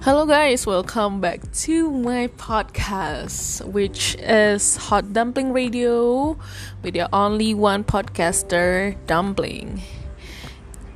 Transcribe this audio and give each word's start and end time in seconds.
Hello, 0.00 0.24
guys, 0.24 0.64
welcome 0.64 1.20
back 1.20 1.44
to 1.68 1.92
my 1.92 2.32
podcast, 2.40 3.60
which 3.68 4.16
is 4.16 4.80
Hot 4.88 5.12
Dumpling 5.12 5.52
Radio 5.52 6.40
with 6.80 6.96
your 6.96 7.12
only 7.12 7.52
one 7.52 7.84
podcaster, 7.84 8.96
Dumpling. 9.04 9.84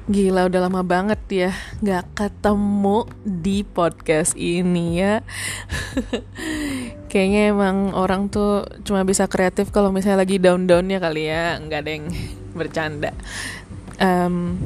Gila, 0.09 0.49
udah 0.49 0.57
lama 0.65 0.81
banget 0.81 1.21
ya 1.29 1.53
gak 1.85 2.17
ketemu 2.17 3.05
di 3.29 3.61
podcast 3.61 4.41
ini 4.41 5.05
ya. 5.05 5.21
Kayaknya 7.13 7.53
emang 7.53 7.93
orang 7.93 8.33
tuh 8.33 8.65
cuma 8.89 9.05
bisa 9.05 9.29
kreatif 9.29 9.69
kalau 9.69 9.93
misalnya 9.93 10.25
lagi 10.25 10.41
down-downnya 10.41 10.97
kali 10.97 11.29
ya, 11.29 11.61
nggak 11.61 11.81
ada 11.85 11.91
yang 11.93 12.09
bercanda. 12.57 13.13
Um, 14.01 14.57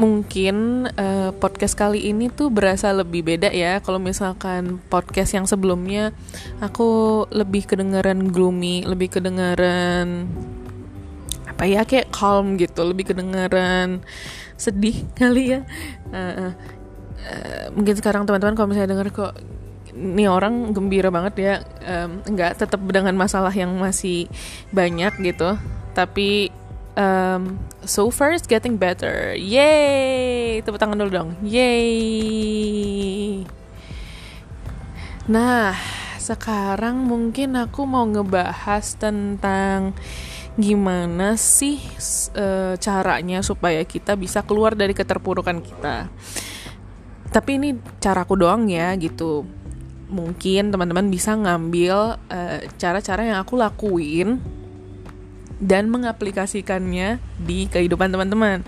mungkin 0.00 0.88
uh, 0.88 1.36
podcast 1.36 1.76
kali 1.76 2.08
ini 2.08 2.32
tuh 2.32 2.48
berasa 2.48 2.92
lebih 2.96 3.24
beda 3.24 3.52
ya. 3.52 3.80
Kalau 3.84 4.00
misalkan 4.00 4.80
podcast 4.88 5.36
yang 5.36 5.44
sebelumnya 5.44 6.16
aku 6.64 7.24
lebih 7.28 7.68
kedengaran 7.68 8.32
gloomy 8.32 8.84
lebih 8.88 9.12
kedengaran 9.20 10.28
apa 11.44 11.68
ya 11.68 11.84
kayak 11.84 12.08
calm 12.10 12.56
gitu 12.56 12.80
lebih 12.82 13.12
kedengaran 13.12 14.00
sedih 14.56 15.04
kali 15.20 15.58
ya. 15.58 15.60
Uh, 16.08 16.16
uh, 16.16 16.52
uh, 17.28 17.64
mungkin 17.76 17.94
sekarang 17.98 18.24
teman-teman 18.24 18.56
kalau 18.56 18.68
misalnya 18.72 18.96
dengar 18.96 19.12
kok 19.12 19.34
ini 19.92 20.24
orang 20.24 20.72
gembira 20.72 21.12
banget 21.12 21.34
ya 21.36 21.54
um, 21.84 22.24
nggak 22.24 22.64
tetap 22.64 22.80
dengan 22.88 23.12
masalah 23.12 23.52
yang 23.52 23.76
masih 23.76 24.24
banyak 24.72 25.12
gitu. 25.20 25.60
Tapi 25.92 26.48
um, 26.96 27.58
so 27.84 28.10
far 28.10 28.32
it's 28.32 28.48
getting 28.48 28.76
better. 28.76 29.34
Yay! 29.36 30.60
Tepuk 30.64 30.80
tangan 30.80 30.98
dulu 30.98 31.10
dong. 31.10 31.30
Yay! 31.44 32.52
Nah, 35.30 35.78
sekarang 36.18 37.06
mungkin 37.06 37.54
aku 37.54 37.86
mau 37.86 38.02
ngebahas 38.06 38.98
tentang 38.98 39.94
gimana 40.52 41.40
sih 41.40 41.80
e, 42.36 42.76
caranya 42.76 43.40
supaya 43.40 43.80
kita 43.88 44.18
bisa 44.18 44.44
keluar 44.44 44.76
dari 44.76 44.92
keterpurukan 44.92 45.64
kita. 45.64 46.12
Tapi 47.32 47.50
ini 47.56 47.78
caraku 48.02 48.36
doang 48.36 48.68
ya 48.68 48.92
gitu. 49.00 49.48
Mungkin 50.12 50.68
teman-teman 50.68 51.08
bisa 51.08 51.32
ngambil 51.32 52.20
e, 52.28 52.68
cara-cara 52.76 53.24
yang 53.24 53.40
aku 53.40 53.56
lakuin 53.56 54.42
dan 55.62 55.86
mengaplikasikannya 55.94 57.22
di 57.38 57.70
kehidupan 57.70 58.10
teman-teman. 58.10 58.66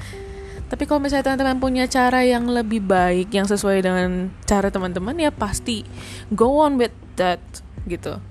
Tapi 0.70 0.86
kalau 0.86 1.02
misalnya 1.02 1.34
teman-teman 1.34 1.58
punya 1.58 1.84
cara 1.90 2.22
yang 2.22 2.46
lebih 2.46 2.80
baik 2.86 3.34
yang 3.34 3.44
sesuai 3.44 3.82
dengan 3.82 4.30
cara 4.46 4.70
teman-teman 4.70 5.18
ya 5.18 5.34
pasti 5.34 5.82
go 6.30 6.62
on 6.62 6.78
with 6.78 6.94
that 7.18 7.42
gitu. 7.90 8.22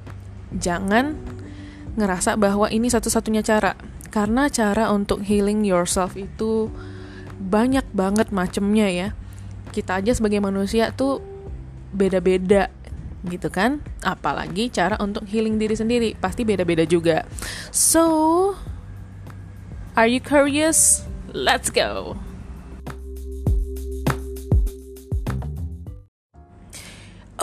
Jangan 0.55 1.19
ngerasa 1.93 2.39
bahwa 2.39 2.71
ini 2.71 2.89
satu-satunya 2.89 3.45
cara 3.45 3.77
karena 4.09 4.49
cara 4.49 4.89
untuk 4.89 5.21
healing 5.21 5.61
yourself 5.67 6.17
itu 6.17 6.71
banyak 7.37 7.85
banget 7.91 8.31
macemnya 8.31 8.87
ya. 8.89 9.07
Kita 9.75 9.99
aja 9.99 10.15
sebagai 10.15 10.41
manusia 10.41 10.89
tuh 10.95 11.21
beda-beda 11.93 12.73
gitu 13.27 13.47
kan? 13.47 13.79
Apalagi 14.03 14.67
cara 14.71 14.99
untuk 14.99 15.23
healing 15.27 15.55
diri 15.59 15.75
sendiri. 15.75 16.09
Pasti 16.19 16.43
beda-beda 16.43 16.83
juga. 16.83 17.23
So 17.71 18.55
are 19.95 20.09
you 20.09 20.19
curious? 20.19 21.07
Let's 21.33 21.73
go. 21.73 22.19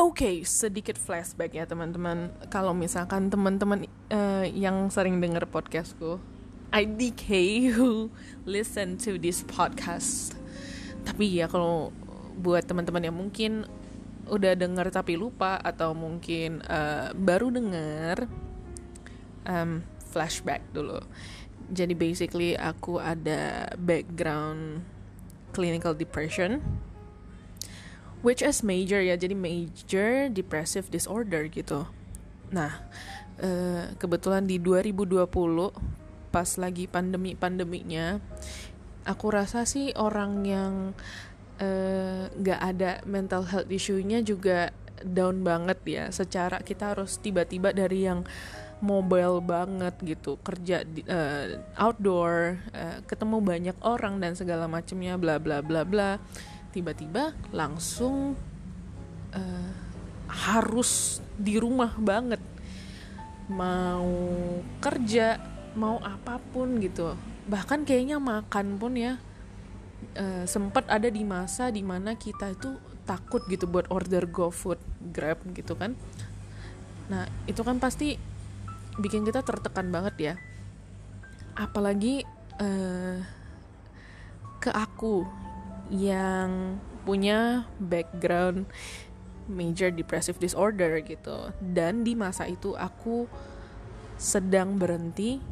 Oke, 0.01 0.25
okay, 0.25 0.37
sedikit 0.49 0.97
flashback 0.97 1.53
ya 1.53 1.69
teman-teman. 1.69 2.33
Kalau 2.49 2.73
misalkan 2.73 3.29
teman-teman 3.29 3.85
uh, 4.09 4.49
yang 4.49 4.89
sering 4.89 5.21
denger 5.21 5.45
podcastku, 5.45 6.17
IDK 6.73 7.27
who 7.77 8.09
listen 8.49 8.97
to 8.97 9.19
this 9.21 9.45
podcast. 9.45 10.39
Tapi 11.05 11.43
ya 11.43 11.51
kalau 11.51 11.91
buat 12.39 12.65
teman-teman 12.65 13.11
yang 13.11 13.17
mungkin 13.19 13.67
udah 14.31 14.55
denger 14.55 14.89
tapi 14.95 15.19
lupa 15.19 15.59
atau 15.59 15.93
mungkin 15.93 16.63
uh, 16.65 17.11
baru 17.13 17.51
denger 17.51 18.31
um, 19.45 19.83
flashback 20.15 20.63
dulu. 20.71 21.03
Jadi 21.71 21.95
basically 21.95 22.55
aku 22.55 22.99
ada 22.99 23.71
background 23.79 24.83
clinical 25.51 25.95
depression 25.95 26.63
which 28.23 28.41
is 28.41 28.63
major 28.63 29.03
ya. 29.03 29.19
Jadi 29.19 29.35
major 29.35 30.31
depressive 30.31 30.87
disorder 30.89 31.51
gitu. 31.51 31.91
Nah 32.55 32.87
uh, 33.43 33.91
kebetulan 33.99 34.47
di 34.47 34.63
2020 34.63 35.27
pas 36.31 36.47
lagi 36.63 36.87
pandemi 36.87 37.35
pandeminya 37.35 38.23
aku 39.03 39.27
rasa 39.35 39.67
sih 39.67 39.91
orang 39.97 40.47
yang 40.47 40.75
nggak 42.41 42.61
uh, 42.61 42.69
ada 42.73 43.05
mental 43.05 43.45
health 43.45 43.69
issue-nya 43.69 44.25
juga 44.25 44.73
down 45.05 45.45
banget 45.45 45.79
ya. 45.85 46.05
Secara 46.09 46.65
kita 46.65 46.97
harus 46.97 47.21
tiba-tiba 47.21 47.73
dari 47.73 48.09
yang 48.09 48.25
mobile 48.81 49.45
banget 49.45 49.93
gitu 50.01 50.41
kerja 50.41 50.89
di, 50.89 51.05
uh, 51.05 51.61
outdoor 51.77 52.57
uh, 52.73 53.05
ketemu 53.05 53.37
banyak 53.45 53.77
orang 53.85 54.17
dan 54.25 54.33
segala 54.33 54.65
macamnya 54.65 55.21
bla 55.21 55.37
bla 55.37 55.61
bla 55.61 55.85
bla. 55.85 56.17
Tiba-tiba 56.73 57.37
langsung 57.53 58.37
uh, 59.37 59.73
harus 60.29 61.21
di 61.37 61.61
rumah 61.61 61.93
banget. 62.01 62.41
Mau 63.53 64.09
kerja 64.81 65.37
mau 65.77 66.01
apa 66.01 66.41
pun 66.41 66.81
gitu. 66.81 67.13
Bahkan 67.51 67.85
kayaknya 67.85 68.17
makan 68.17 68.81
pun 68.81 68.97
ya 68.97 69.21
uh, 70.17 70.45
sempat 70.47 70.87
ada 70.91 71.07
di 71.07 71.23
masa 71.23 71.69
di 71.71 71.85
mana 71.85 72.17
kita 72.17 72.55
itu 72.55 72.79
takut 73.05 73.43
gitu 73.51 73.67
buat 73.67 73.91
order 73.91 74.27
GoFood, 74.27 74.79
Grab 75.11 75.43
gitu 75.55 75.75
kan. 75.75 75.99
Nah 77.11 77.27
itu 77.51 77.61
kan 77.67 77.83
pasti 77.83 78.15
bikin 78.99 79.27
kita 79.27 79.43
tertekan 79.43 79.91
banget 79.91 80.15
ya. 80.19 80.35
Apalagi 81.59 82.23
uh, 82.63 83.19
ke 84.61 84.71
aku 84.71 85.27
yang 85.91 86.79
punya 87.03 87.67
background 87.83 88.69
major 89.51 89.91
depressive 89.91 90.39
disorder 90.39 91.03
gitu 91.03 91.51
dan 91.59 92.07
di 92.07 92.15
masa 92.15 92.47
itu 92.47 92.79
aku 92.79 93.27
sedang 94.15 94.79
berhenti 94.79 95.43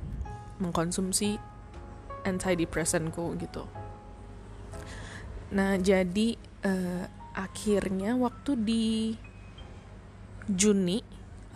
mengkonsumsi 0.62 1.40
antidepressantku 2.22 3.34
gitu 3.42 3.66
Nah, 5.48 5.80
jadi 5.80 6.36
uh, 6.64 7.04
akhirnya 7.32 8.18
waktu 8.18 8.52
di 8.58 8.86
Juni 10.48 11.00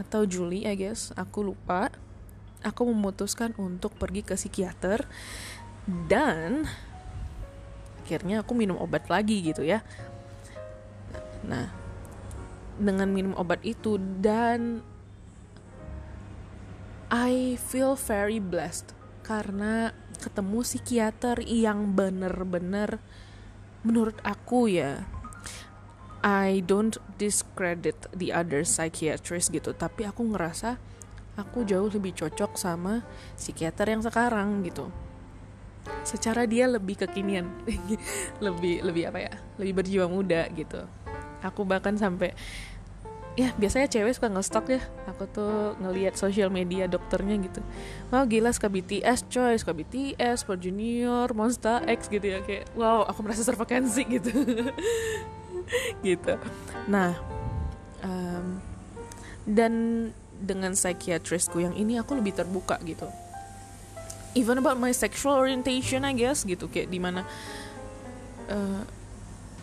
atau 0.01 0.25
Juli, 0.25 0.65
I 0.65 0.77
guess, 0.77 1.13
aku 1.17 1.53
lupa. 1.53 1.93
Aku 2.63 2.87
memutuskan 2.87 3.59
untuk 3.59 3.99
pergi 3.99 4.23
ke 4.23 4.39
psikiater 4.39 5.03
dan 6.07 6.63
akhirnya 7.99 8.47
aku 8.47 8.55
minum 8.55 8.79
obat 8.79 9.11
lagi 9.11 9.43
gitu 9.43 9.67
ya. 9.67 9.83
Nah, 11.43 11.75
dengan 12.79 13.11
minum 13.11 13.35
obat 13.35 13.67
itu 13.67 13.99
dan 14.23 14.87
I 17.11 17.59
feel 17.59 17.99
very 17.99 18.39
blessed 18.39 18.95
karena 19.27 19.91
ketemu 20.23 20.63
psikiater 20.63 21.43
yang 21.43 21.99
bener-bener 21.99 23.03
menurut 23.83 24.19
aku 24.23 24.71
ya 24.71 25.07
I 26.23 26.63
don't 26.63 27.03
discredit 27.19 28.07
the 28.15 28.31
other 28.31 28.63
psychiatrist 28.63 29.51
gitu. 29.51 29.75
Tapi 29.75 30.07
aku 30.07 30.23
ngerasa 30.23 30.79
aku 31.35 31.67
jauh 31.67 31.91
lebih 31.91 32.15
cocok 32.15 32.55
sama 32.55 33.03
psikiater 33.35 33.91
yang 33.91 34.03
sekarang 34.07 34.63
gitu. 34.63 34.87
Secara 36.07 36.47
dia 36.47 36.71
lebih 36.71 36.95
kekinian 37.03 37.51
lebih 38.45 38.87
lebih 38.87 39.11
apa 39.11 39.19
ya 39.19 39.35
lebih 39.59 39.83
berjiwa 39.83 40.07
muda 40.07 40.47
gitu. 40.55 40.87
Aku 41.43 41.67
bahkan 41.67 41.99
sampai 41.99 42.39
ya 43.33 43.49
biasanya 43.57 43.89
cewek 43.89 44.13
suka 44.13 44.29
ngestok 44.29 44.67
ya. 44.77 44.81
Aku 45.09 45.25
tuh 45.29 45.73
ngelihat 45.81 46.15
sosial 46.21 46.53
media 46.53 46.85
dokternya 46.85 47.41
gitu. 47.41 47.61
Wow 48.13 48.29
gila 48.29 48.53
suka 48.53 48.69
BTS 48.69 49.29
coy. 49.33 49.57
Suka 49.57 49.73
BTS 49.73 50.45
Super 50.45 50.61
Junior 50.61 51.33
Monster 51.33 51.81
X 51.89 52.13
gitu 52.13 52.27
ya. 52.29 52.45
Kayak 52.45 52.69
wow 52.77 53.09
aku 53.09 53.25
merasa 53.25 53.43
tervakansi 53.45 54.03
gitu. 54.21 54.33
Gitu. 56.05 56.37
Nah 56.85 57.17
um, 58.05 58.61
dan 59.49 59.73
dengan 60.37 60.77
psikiatrisku 60.77 61.65
yang 61.65 61.73
ini 61.73 61.97
aku 61.97 62.13
lebih 62.13 62.37
terbuka 62.37 62.77
gitu. 62.85 63.09
Even 64.37 64.61
about 64.61 64.77
my 64.77 64.93
sexual 64.93 65.41
orientation 65.41 66.05
I 66.05 66.13
guess 66.13 66.45
gitu. 66.45 66.69
Kayak 66.69 66.93
di 66.93 67.01
mana 67.01 67.25
uh, 68.53 68.85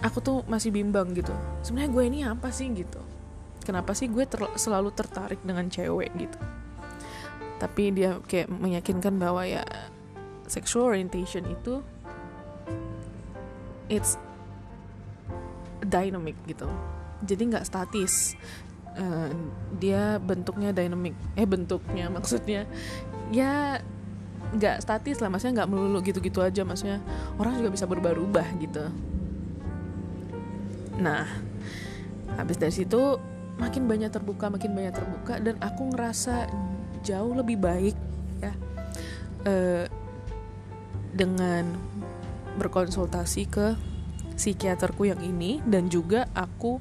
aku 0.02 0.18
tuh 0.18 0.42
masih 0.50 0.74
bimbang 0.74 1.14
gitu. 1.14 1.36
Sebenarnya 1.62 1.92
gue 1.94 2.04
ini 2.10 2.20
apa 2.26 2.50
sih 2.50 2.66
gitu 2.74 3.19
kenapa 3.70 3.94
sih 3.94 4.10
gue 4.10 4.26
ter 4.26 4.42
selalu 4.58 4.90
tertarik 4.98 5.38
dengan 5.46 5.70
cewek 5.70 6.10
gitu. 6.18 6.40
Tapi 7.62 7.94
dia 7.94 8.18
kayak 8.26 8.50
meyakinkan 8.50 9.22
bahwa 9.22 9.46
ya 9.46 9.62
sexual 10.50 10.90
orientation 10.90 11.46
itu 11.46 11.86
it's 13.94 14.18
dynamic 15.86 16.34
gitu. 16.50 16.66
Jadi 17.22 17.42
nggak 17.54 17.68
statis. 17.70 18.34
Uh, 18.98 19.30
dia 19.78 20.18
bentuknya 20.18 20.74
dynamic. 20.74 21.14
Eh 21.38 21.46
bentuknya 21.46 22.10
maksudnya 22.10 22.66
ya 23.30 23.78
nggak 24.58 24.82
statis 24.82 25.22
lah. 25.22 25.30
Maksudnya 25.30 25.62
nggak 25.62 25.70
melulu 25.70 26.02
gitu-gitu 26.02 26.42
aja. 26.42 26.66
Maksudnya 26.66 26.98
orang 27.38 27.62
juga 27.62 27.70
bisa 27.70 27.86
berubah-ubah 27.86 28.48
gitu. 28.66 28.90
Nah 30.98 31.28
habis 32.40 32.56
dari 32.56 32.72
situ 32.72 33.20
makin 33.60 33.86
banyak 33.86 34.10
terbuka 34.10 34.48
makin 34.48 34.72
banyak 34.72 34.96
terbuka 34.96 35.38
dan 35.44 35.60
aku 35.60 35.92
ngerasa 35.92 36.48
jauh 37.04 37.36
lebih 37.36 37.60
baik 37.60 37.96
ya. 38.40 38.54
Uh, 39.44 39.86
dengan 41.12 41.76
berkonsultasi 42.60 43.48
ke 43.48 43.76
psikiaterku 44.40 45.12
yang 45.12 45.20
ini 45.20 45.60
dan 45.68 45.92
juga 45.92 46.32
aku 46.32 46.80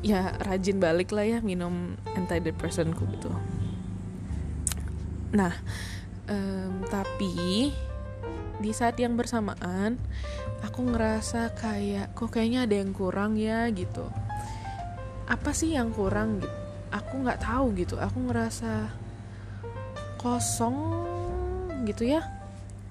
ya 0.00 0.32
rajin 0.40 0.80
balik 0.80 1.12
lah 1.12 1.28
ya 1.28 1.38
minum 1.44 1.96
antidepresanku 2.16 3.04
gitu. 3.12 3.28
Nah 5.36 5.52
um, 6.28 6.84
tapi 6.88 7.68
di 8.60 8.72
saat 8.76 8.96
yang 9.00 9.16
bersamaan 9.16 9.96
aku 10.60 10.80
ngerasa 10.92 11.52
kayak 11.56 12.12
kok 12.12 12.32
kayaknya 12.32 12.68
ada 12.68 12.76
yang 12.76 12.92
kurang 12.92 13.36
ya? 13.40 13.68
gitu 13.72 14.08
apa 15.30 15.54
sih 15.54 15.78
yang 15.78 15.94
kurang 15.94 16.42
gitu? 16.42 16.50
Aku 16.90 17.22
nggak 17.22 17.46
tahu 17.46 17.70
gitu. 17.78 17.94
Aku 18.02 18.18
ngerasa 18.26 18.90
kosong 20.18 20.76
gitu 21.86 22.02
ya. 22.10 22.26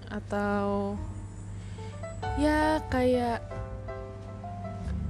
Atau 0.07 0.95
ya 2.39 2.79
kayak 2.87 3.43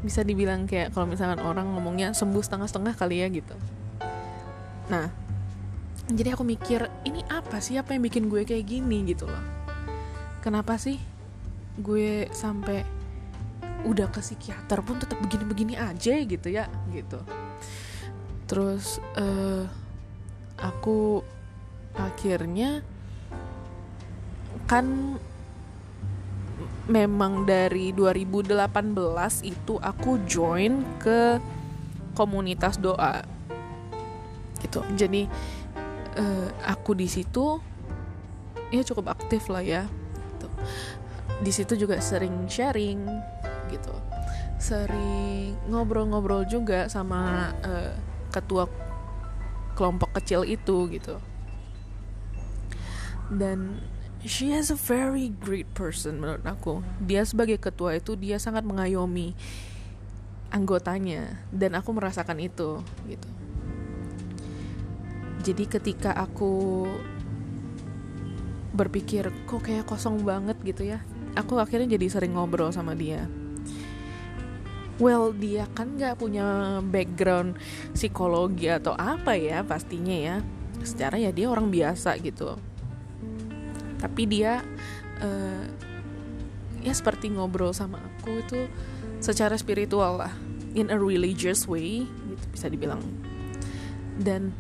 bisa 0.01 0.25
dibilang 0.25 0.65
kayak 0.65 0.95
kalau 0.95 1.05
misalkan 1.05 1.43
orang 1.45 1.69
ngomongnya 1.75 2.17
sembuh 2.17 2.41
setengah-setengah 2.41 2.97
kali 2.97 3.21
ya 3.21 3.27
gitu. 3.29 3.53
Nah 4.89 5.13
jadi 6.09 6.33
aku 6.33 6.41
mikir 6.41 6.89
ini 7.05 7.21
apa 7.29 7.61
sih? 7.61 7.77
Apa 7.77 7.93
yang 7.93 8.01
bikin 8.01 8.25
gue 8.33 8.41
kayak 8.41 8.65
gini? 8.65 9.05
gitu 9.05 9.29
loh. 9.29 9.43
Kenapa 10.41 10.81
sih 10.81 10.97
gue 11.77 12.25
sampai 12.33 12.98
udah 13.87 14.11
ke 14.11 14.19
psikiater 14.19 14.83
pun 14.83 14.99
tetap 14.99 15.19
begini-begini 15.23 15.79
aja 15.79 16.13
gitu 16.19 16.47
ya 16.51 16.67
gitu. 16.91 17.19
Terus 18.49 18.99
uh, 19.15 19.63
aku 20.59 21.23
akhirnya 21.95 22.81
kan 24.65 25.17
memang 26.89 27.45
dari 27.45 27.93
2018 27.93 28.57
itu 29.45 29.73
aku 29.77 30.11
join 30.25 30.81
ke 30.97 31.37
komunitas 32.17 32.81
doa. 32.81 33.21
Gitu. 34.59 34.81
Jadi 34.97 35.29
uh, 36.19 36.49
aku 36.65 36.97
di 36.97 37.07
situ 37.07 37.61
ya 38.69 38.81
cukup 38.85 39.17
aktif 39.17 39.49
lah 39.49 39.65
ya 39.65 39.83
gitu. 40.37 40.47
di 41.41 41.51
situ 41.53 41.73
juga 41.73 41.97
sering 41.97 42.45
sharing 42.45 43.01
gitu 43.71 43.93
sering 44.59 45.55
ngobrol-ngobrol 45.71 46.43
juga 46.49 46.89
sama 46.91 47.53
uh, 47.63 47.95
ketua 48.33 48.67
kelompok 49.77 50.19
kecil 50.19 50.43
itu 50.43 50.91
gitu 50.91 51.15
dan 53.29 53.79
she 54.25 54.51
has 54.51 54.67
a 54.67 54.75
very 54.75 55.31
great 55.31 55.69
person 55.71 56.19
menurut 56.19 56.43
aku. 56.43 56.83
Dia 56.99 57.23
sebagai 57.23 57.61
ketua 57.61 57.95
itu 57.95 58.17
dia 58.19 58.35
sangat 58.41 58.67
mengayomi 58.67 59.37
anggotanya 60.49 61.39
dan 61.53 61.77
aku 61.77 61.93
merasakan 61.93 62.41
itu 62.41 62.83
gitu. 63.07 63.29
Jadi 65.39 65.63
ketika 65.71 66.11
aku 66.19 66.83
berpikir 68.75 69.31
kok 69.47 69.63
kayak 69.63 69.87
kosong 69.87 70.19
banget 70.27 70.59
gitu 70.67 70.83
ya, 70.83 70.99
aku 71.39 71.57
akhirnya 71.61 71.95
jadi 71.95 72.11
sering 72.11 72.35
ngobrol 72.35 72.75
sama 72.75 72.91
dia. 72.91 73.23
Well, 74.99 75.31
dia 75.31 75.63
kan 75.71 75.95
nggak 75.95 76.19
punya 76.19 76.79
background 76.83 77.55
psikologi 77.95 78.67
atau 78.67 78.91
apa 78.99 79.31
ya 79.39 79.63
pastinya 79.63 80.11
ya. 80.11 80.35
Secara 80.83 81.15
ya 81.15 81.31
dia 81.31 81.47
orang 81.47 81.71
biasa 81.71 82.19
gitu. 82.19 82.59
Tapi 83.95 84.21
dia 84.27 84.59
uh, 85.23 85.63
ya 86.83 86.91
seperti 86.91 87.31
ngobrol 87.31 87.71
sama 87.71 88.03
aku 88.03 88.43
itu 88.43 88.67
secara 89.23 89.55
spiritual 89.55 90.19
lah. 90.19 90.35
In 90.75 90.91
a 90.91 90.99
religious 90.99 91.63
way 91.63 92.03
gitu 92.03 92.45
bisa 92.51 92.67
dibilang. 92.67 92.99
Dan 94.19 94.51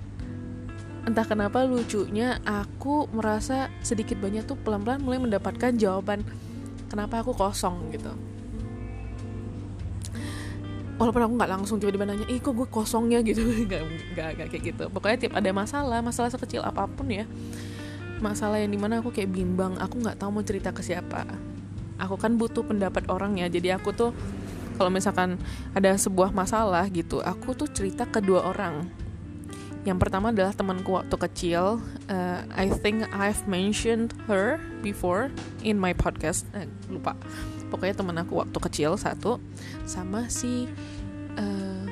entah 1.03 1.27
kenapa 1.27 1.67
lucunya 1.67 2.39
aku 2.47 3.11
merasa 3.11 3.67
sedikit 3.83 4.15
banyak 4.23 4.47
tuh 4.47 4.55
pelan-pelan 4.55 5.03
mulai 5.03 5.19
mendapatkan 5.19 5.75
jawaban 5.75 6.23
kenapa 6.87 7.27
aku 7.27 7.35
kosong? 7.35 7.91
gitu 7.91 8.28
walaupun 10.99 11.21
aku 11.23 11.33
nggak 11.39 11.51
langsung 11.55 11.79
tiba-tiba 11.79 12.03
nanya 12.03 12.27
ih 12.27 12.43
kok 12.43 12.51
gue 12.51 12.67
kosongnya? 12.67 13.23
Gitu. 13.27 13.39
Nggak 13.65 14.51
kayak 14.51 14.63
gitu. 14.63 14.83
Pokoknya 14.91 15.17
tiap 15.17 15.33
ada 15.39 15.49
masalah 15.55 16.03
masalah 16.03 16.29
sekecil 16.29 16.61
apa 16.61 16.85
pun 16.85 17.07
ya 17.07 17.23
masalah 18.19 18.59
yang 18.59 18.71
di 18.75 18.79
mana 18.79 18.99
aku 18.99 19.15
kayak 19.15 19.31
bimbang 19.31 19.79
aku 19.79 20.03
nggak 20.03 20.19
tahu 20.19 20.29
mau 20.29 20.43
cerita 20.43 20.75
ke 20.75 20.83
siapa. 20.83 21.23
Aku 21.99 22.19
kan 22.19 22.35
butuh 22.35 22.63
pendapat 22.67 23.07
orang 23.07 23.39
ya 23.39 23.47
jadi 23.47 23.79
aku 23.79 23.95
tuh 23.95 24.11
kalau 24.75 24.91
misalkan 24.91 25.35
ada 25.75 25.91
sebuah 25.95 26.31
masalah 26.31 26.87
gitu 26.91 27.19
aku 27.19 27.55
tuh 27.55 27.67
cerita 27.71 28.03
ke 28.03 28.19
dua 28.19 28.51
orang. 28.51 28.87
Yang 29.87 29.97
pertama 30.03 30.35
adalah 30.35 30.51
temanku 30.51 30.91
waktu 30.91 31.15
kecil 31.15 31.79
uh, 32.11 32.39
I 32.51 32.67
think 32.83 33.07
I've 33.15 33.47
mentioned 33.47 34.11
her 34.27 34.59
before 34.83 35.31
in 35.63 35.79
my 35.79 35.95
podcast. 35.95 36.43
Eh, 36.51 36.67
lupa 36.91 37.15
pokoknya 37.69 37.95
teman 37.95 38.17
aku 38.19 38.41
waktu 38.41 38.57
kecil 38.57 38.97
satu 38.97 39.37
sama 39.85 40.27
si 40.27 40.67
uh, 41.37 41.85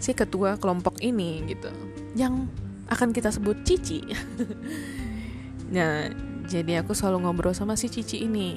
si 0.00 0.16
ketua 0.16 0.56
kelompok 0.56 0.98
ini 1.04 1.44
gitu 1.46 1.68
yang 2.16 2.48
akan 2.88 3.12
kita 3.12 3.28
sebut 3.28 3.60
Cici. 3.68 4.00
nah, 5.76 6.08
jadi 6.48 6.80
aku 6.80 6.96
selalu 6.96 7.28
ngobrol 7.28 7.52
sama 7.52 7.76
si 7.76 7.92
Cici 7.92 8.24
ini. 8.24 8.56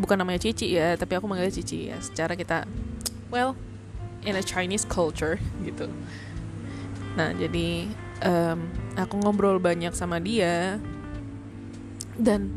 Bukan 0.00 0.16
namanya 0.16 0.40
Cici 0.40 0.72
ya, 0.72 0.96
tapi 0.96 1.20
aku 1.20 1.28
manggilnya 1.28 1.52
Cici 1.52 1.92
ya. 1.92 2.00
Secara 2.00 2.34
kita, 2.34 2.64
well, 3.28 3.52
in 4.24 4.34
a 4.34 4.42
Chinese 4.42 4.88
culture 4.88 5.36
gitu. 5.60 5.92
Nah, 7.20 7.36
jadi 7.36 7.86
um, 8.24 8.64
aku 8.96 9.20
ngobrol 9.20 9.60
banyak 9.60 9.92
sama 9.92 10.18
dia 10.18 10.80
dan 12.16 12.50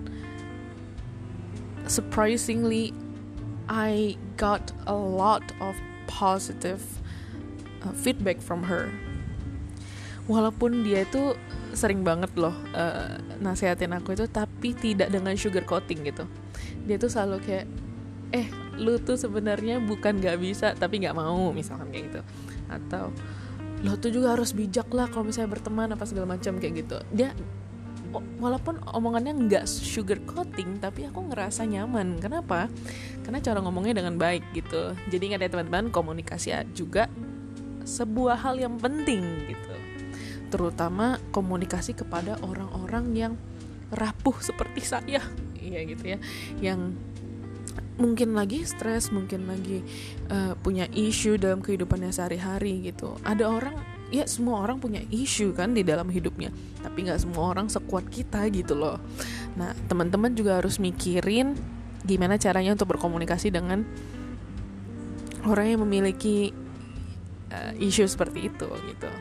surprisingly 1.87 2.93
I 3.67 4.15
got 4.39 4.71
a 4.87 4.95
lot 4.95 5.43
of 5.59 5.75
positive 6.07 6.79
uh, 7.83 7.91
feedback 7.91 8.39
from 8.39 8.63
her. 8.63 8.87
Walaupun 10.27 10.83
dia 10.83 11.07
itu 11.07 11.35
sering 11.75 12.03
banget 12.03 12.31
loh 12.39 12.55
uh, 12.75 13.19
nasihatin 13.43 13.91
aku 13.95 14.15
itu 14.15 14.25
tapi 14.27 14.71
tidak 14.75 15.11
dengan 15.11 15.35
sugar 15.35 15.63
coating 15.67 16.07
gitu. 16.07 16.27
Dia 16.87 16.95
tuh 16.99 17.11
selalu 17.11 17.43
kayak 17.43 17.65
eh 18.35 18.47
lu 18.75 18.99
tuh 18.99 19.15
sebenarnya 19.15 19.79
bukan 19.79 20.19
nggak 20.19 20.37
bisa 20.39 20.75
tapi 20.75 20.99
nggak 21.03 21.15
mau 21.15 21.51
misalkan 21.51 21.91
kayak 21.91 22.03
gitu. 22.11 22.21
Atau 22.71 23.11
lo 23.85 23.93
tuh 23.99 24.09
juga 24.09 24.33
harus 24.33 24.57
bijak 24.57 24.89
lah 24.89 25.05
kalau 25.07 25.29
misalnya 25.29 25.53
berteman 25.53 25.93
apa 25.93 26.03
segala 26.07 26.35
macam 26.35 26.59
kayak 26.59 26.87
gitu. 26.87 26.97
Dia 27.13 27.31
walaupun 28.39 28.79
omongannya 28.93 29.33
nggak 29.35 29.65
sugar 29.67 30.21
coating 30.23 30.79
tapi 30.79 31.07
aku 31.07 31.27
ngerasa 31.31 31.67
nyaman. 31.67 32.19
Kenapa? 32.21 32.71
Karena 33.23 33.39
cara 33.43 33.59
ngomongnya 33.59 33.99
dengan 33.99 34.15
baik 34.15 34.43
gitu. 34.55 34.95
Jadi 35.11 35.23
ingat 35.33 35.43
ya 35.43 35.49
teman-teman 35.51 35.91
komunikasi 35.91 36.55
juga 36.71 37.11
sebuah 37.87 38.43
hal 38.43 38.59
yang 38.59 38.75
penting 38.79 39.23
gitu. 39.47 39.75
Terutama 40.47 41.19
komunikasi 41.31 41.95
kepada 41.95 42.39
orang-orang 42.43 43.05
yang 43.15 43.33
rapuh 43.91 44.37
seperti 44.39 44.81
saya. 44.83 45.23
Iya 45.67 45.83
gitu 45.83 46.05
ya. 46.15 46.19
Yang 46.63 46.95
mungkin 47.99 48.39
lagi 48.39 48.63
stres 48.63 49.11
mungkin 49.11 49.51
lagi 49.51 49.83
uh, 50.31 50.55
punya 50.55 50.87
isu 50.87 51.35
dalam 51.35 51.59
kehidupannya 51.59 52.15
sehari-hari 52.15 52.87
gitu. 52.87 53.19
Ada 53.27 53.51
orang 53.51 53.75
ya 54.07 54.23
semua 54.23 54.63
orang 54.63 54.79
punya 54.79 55.03
isu 55.11 55.51
kan 55.51 55.75
di 55.75 55.83
dalam 55.83 56.07
hidupnya. 56.07 56.51
Tapi 56.79 57.07
nggak 57.07 57.19
semua 57.19 57.51
orang 57.51 57.67
sekuat 57.67 58.07
kita 58.07 58.47
gitu 58.51 58.75
loh. 58.77 58.99
Nah 59.59 59.75
teman-teman 59.91 60.31
juga 60.33 60.59
harus 60.59 60.79
mikirin 60.79 61.57
gimana 62.07 62.39
caranya 62.39 62.71
untuk 62.75 62.95
berkomunikasi 62.95 63.51
dengan 63.51 63.83
orang 65.43 65.75
yang 65.75 65.81
memiliki 65.83 66.55
uh, 67.51 67.73
isu 67.75 68.07
seperti 68.07 68.47
itu 68.47 68.67
gitu. 68.67 69.11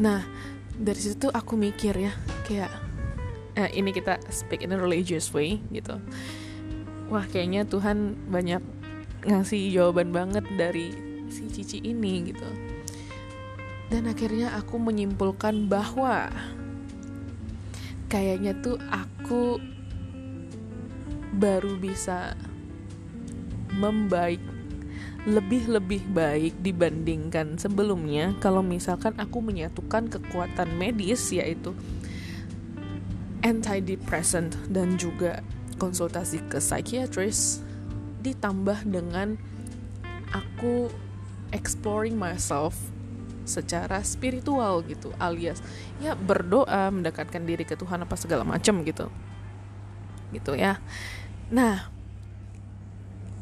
Nah 0.00 0.24
dari 0.76 1.00
situ 1.00 1.28
aku 1.32 1.56
mikir 1.56 1.96
ya 1.96 2.12
kayak 2.44 2.72
eh, 3.56 3.70
ini 3.76 3.92
kita 3.92 4.20
speak 4.28 4.60
in 4.60 4.76
a 4.76 4.78
religious 4.78 5.32
way 5.32 5.60
gitu. 5.72 5.96
Wah 7.08 7.26
kayaknya 7.26 7.66
Tuhan 7.66 8.14
banyak 8.28 8.62
ngasih 9.24 9.72
jawaban 9.72 10.12
banget 10.12 10.44
dari 10.56 10.92
si 11.28 11.46
Cici 11.52 11.78
ini 11.84 12.32
gitu 12.32 12.69
dan 13.90 14.06
akhirnya 14.06 14.54
aku 14.54 14.78
menyimpulkan 14.78 15.66
bahwa 15.66 16.30
kayaknya 18.06 18.54
tuh 18.62 18.78
aku 18.90 19.58
baru 21.34 21.74
bisa 21.78 22.38
membaik 23.74 24.38
lebih-lebih 25.28 26.06
baik 26.16 26.54
dibandingkan 26.64 27.60
sebelumnya. 27.60 28.32
Kalau 28.40 28.64
misalkan 28.64 29.12
aku 29.20 29.44
menyatukan 29.44 30.08
kekuatan 30.08 30.74
medis 30.80 31.28
yaitu 31.34 31.76
antidepressant 33.44 34.56
dan 34.70 34.96
juga 34.96 35.44
konsultasi 35.76 36.40
ke 36.48 36.62
psikiatris 36.62 37.60
ditambah 38.20 38.84
dengan 38.84 39.36
aku 40.30 40.92
exploring 41.50 42.14
myself 42.14 42.76
secara 43.50 43.98
spiritual 44.06 44.86
gitu 44.86 45.10
alias 45.18 45.58
ya 45.98 46.14
berdoa 46.14 46.94
mendekatkan 46.94 47.42
diri 47.42 47.66
ke 47.66 47.74
Tuhan 47.74 48.06
apa 48.06 48.14
segala 48.14 48.46
macam 48.46 48.86
gitu. 48.86 49.10
Gitu 50.30 50.54
ya. 50.54 50.78
Nah 51.50 51.90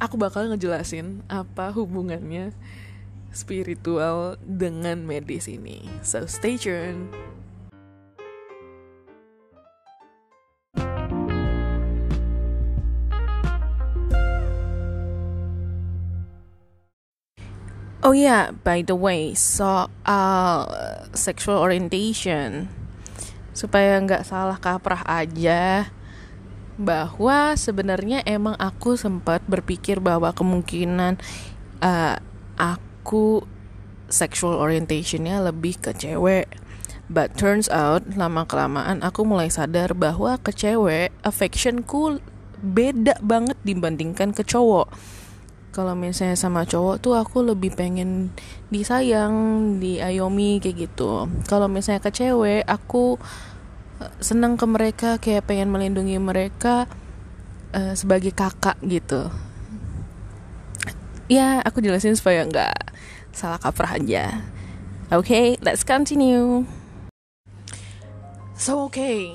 aku 0.01 0.17
bakal 0.17 0.49
ngejelasin 0.49 1.21
apa 1.29 1.69
hubungannya 1.77 2.57
spiritual 3.37 4.41
dengan 4.41 5.05
medis 5.05 5.45
ini. 5.47 5.85
So 6.01 6.25
stay 6.25 6.57
tuned 6.57 7.13
Oh 18.09 18.17
ya, 18.17 18.25
yeah, 18.25 18.45
by 18.65 18.81
the 18.81 18.97
way, 18.97 19.37
soal 19.37 20.65
sexual 21.13 21.61
orientation, 21.61 22.73
supaya 23.53 24.01
nggak 24.01 24.25
salah 24.25 24.57
kaprah 24.57 25.05
aja, 25.05 25.93
bahwa 26.81 27.53
sebenarnya 27.53 28.25
emang 28.25 28.57
aku 28.57 28.97
sempat 28.97 29.45
berpikir 29.45 30.01
bahwa 30.01 30.33
kemungkinan 30.33 31.21
uh, 31.85 32.17
aku 32.57 33.45
sexual 34.09 34.57
orientationnya 34.57 35.45
lebih 35.45 35.77
ke 35.77 35.93
cewek. 35.93 36.49
But 37.13 37.37
turns 37.37 37.69
out 37.69 38.09
lama 38.17 38.49
kelamaan 38.49 39.05
aku 39.05 39.29
mulai 39.29 39.53
sadar 39.53 39.93
bahwa 39.93 40.41
ke 40.41 40.57
cewek 40.57 41.13
affectionku 41.21 42.25
beda 42.65 43.21
banget 43.21 43.61
dibandingkan 43.69 44.33
ke 44.33 44.49
cowok 44.49 44.97
kalau 45.79 45.95
misalnya 45.95 46.35
sama 46.35 46.67
cowok 46.67 46.99
tuh 46.99 47.15
aku 47.15 47.47
lebih 47.47 47.71
pengen 47.79 48.35
disayang, 48.67 49.79
diayomi 49.79 50.59
kayak 50.59 50.91
gitu. 50.91 51.31
Kalau 51.47 51.71
misalnya 51.71 52.03
ke 52.03 52.11
cewek, 52.11 52.67
aku 52.67 53.15
eh, 54.03 54.11
senang 54.19 54.59
ke 54.59 54.67
mereka 54.67 55.23
kayak 55.23 55.47
pengen 55.47 55.71
melindungi 55.71 56.19
mereka 56.19 56.91
uh, 57.71 57.95
sebagai 57.95 58.35
kakak 58.35 58.75
gitu. 58.83 59.31
Ya, 61.31 61.63
aku 61.63 61.79
jelasin 61.79 62.19
supaya 62.19 62.43
nggak 62.43 62.75
salah 63.31 63.63
kaprah 63.63 64.03
aja. 64.03 64.43
Oke, 65.15 65.31
okay, 65.31 65.47
let's 65.63 65.87
continue. 65.87 66.67
So 68.59 68.91
oke, 68.91 68.99
okay. 68.99 69.31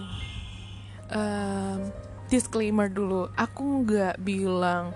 um, 1.07 1.87
disclaimer 2.27 2.91
dulu, 2.91 3.31
aku 3.39 3.87
nggak 3.87 4.19
bilang 4.19 4.91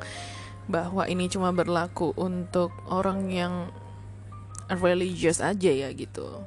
bahwa 0.68 1.08
ini 1.08 1.32
cuma 1.32 1.56
berlaku 1.56 2.12
untuk 2.20 2.76
orang 2.92 3.32
yang 3.32 3.54
religious 4.72 5.40
aja 5.40 5.72
ya 5.72 5.90
gitu. 5.96 6.44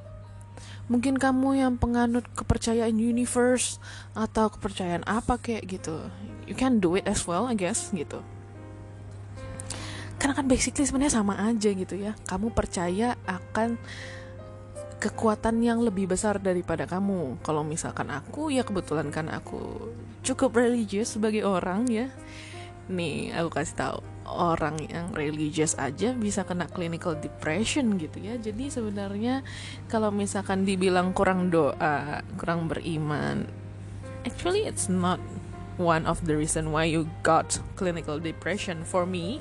Mungkin 0.91 1.17
kamu 1.17 1.63
yang 1.63 1.73
penganut 1.79 2.27
kepercayaan 2.35 2.99
universe 2.99 3.79
atau 4.13 4.51
kepercayaan 4.53 5.07
apa 5.07 5.39
kayak 5.39 5.81
gitu. 5.81 5.97
You 6.45 6.59
can 6.59 6.83
do 6.83 6.99
it 6.99 7.07
as 7.07 7.25
well, 7.25 7.47
I 7.49 7.57
guess 7.57 7.95
gitu. 7.95 8.21
Karena 10.21 10.37
kan 10.37 10.51
basically 10.51 10.85
sebenarnya 10.85 11.17
sama 11.17 11.39
aja 11.41 11.71
gitu 11.73 11.97
ya. 11.97 12.13
Kamu 12.29 12.53
percaya 12.53 13.17
akan 13.25 13.81
kekuatan 15.01 15.65
yang 15.65 15.81
lebih 15.81 16.11
besar 16.11 16.37
daripada 16.43 16.85
kamu. 16.85 17.41
Kalau 17.41 17.65
misalkan 17.65 18.13
aku 18.13 18.53
ya 18.53 18.67
kebetulan 18.67 19.09
kan 19.09 19.33
aku 19.33 19.95
cukup 20.21 20.61
religius 20.61 21.17
sebagai 21.17 21.41
orang 21.47 21.89
ya 21.89 22.13
nih 22.91 23.31
aku 23.33 23.49
kasih 23.55 23.77
tahu 23.79 23.99
orang 24.31 24.79
yang 24.87 25.11
religious 25.15 25.75
aja 25.79 26.15
bisa 26.15 26.47
kena 26.47 26.71
clinical 26.71 27.19
depression 27.19 27.99
gitu 27.99 28.19
ya. 28.23 28.39
Jadi 28.39 28.71
sebenarnya 28.71 29.43
kalau 29.91 30.15
misalkan 30.15 30.63
dibilang 30.67 31.11
kurang 31.15 31.51
doa 31.51 32.23
kurang 32.39 32.71
beriman 32.71 33.47
actually 34.27 34.69
it's 34.69 34.87
not 34.87 35.19
one 35.81 36.05
of 36.05 36.21
the 36.29 36.37
reason 36.37 36.71
why 36.71 36.85
you 36.85 37.09
got 37.25 37.59
clinical 37.75 38.21
depression 38.21 38.85
for 38.87 39.09
me 39.09 39.41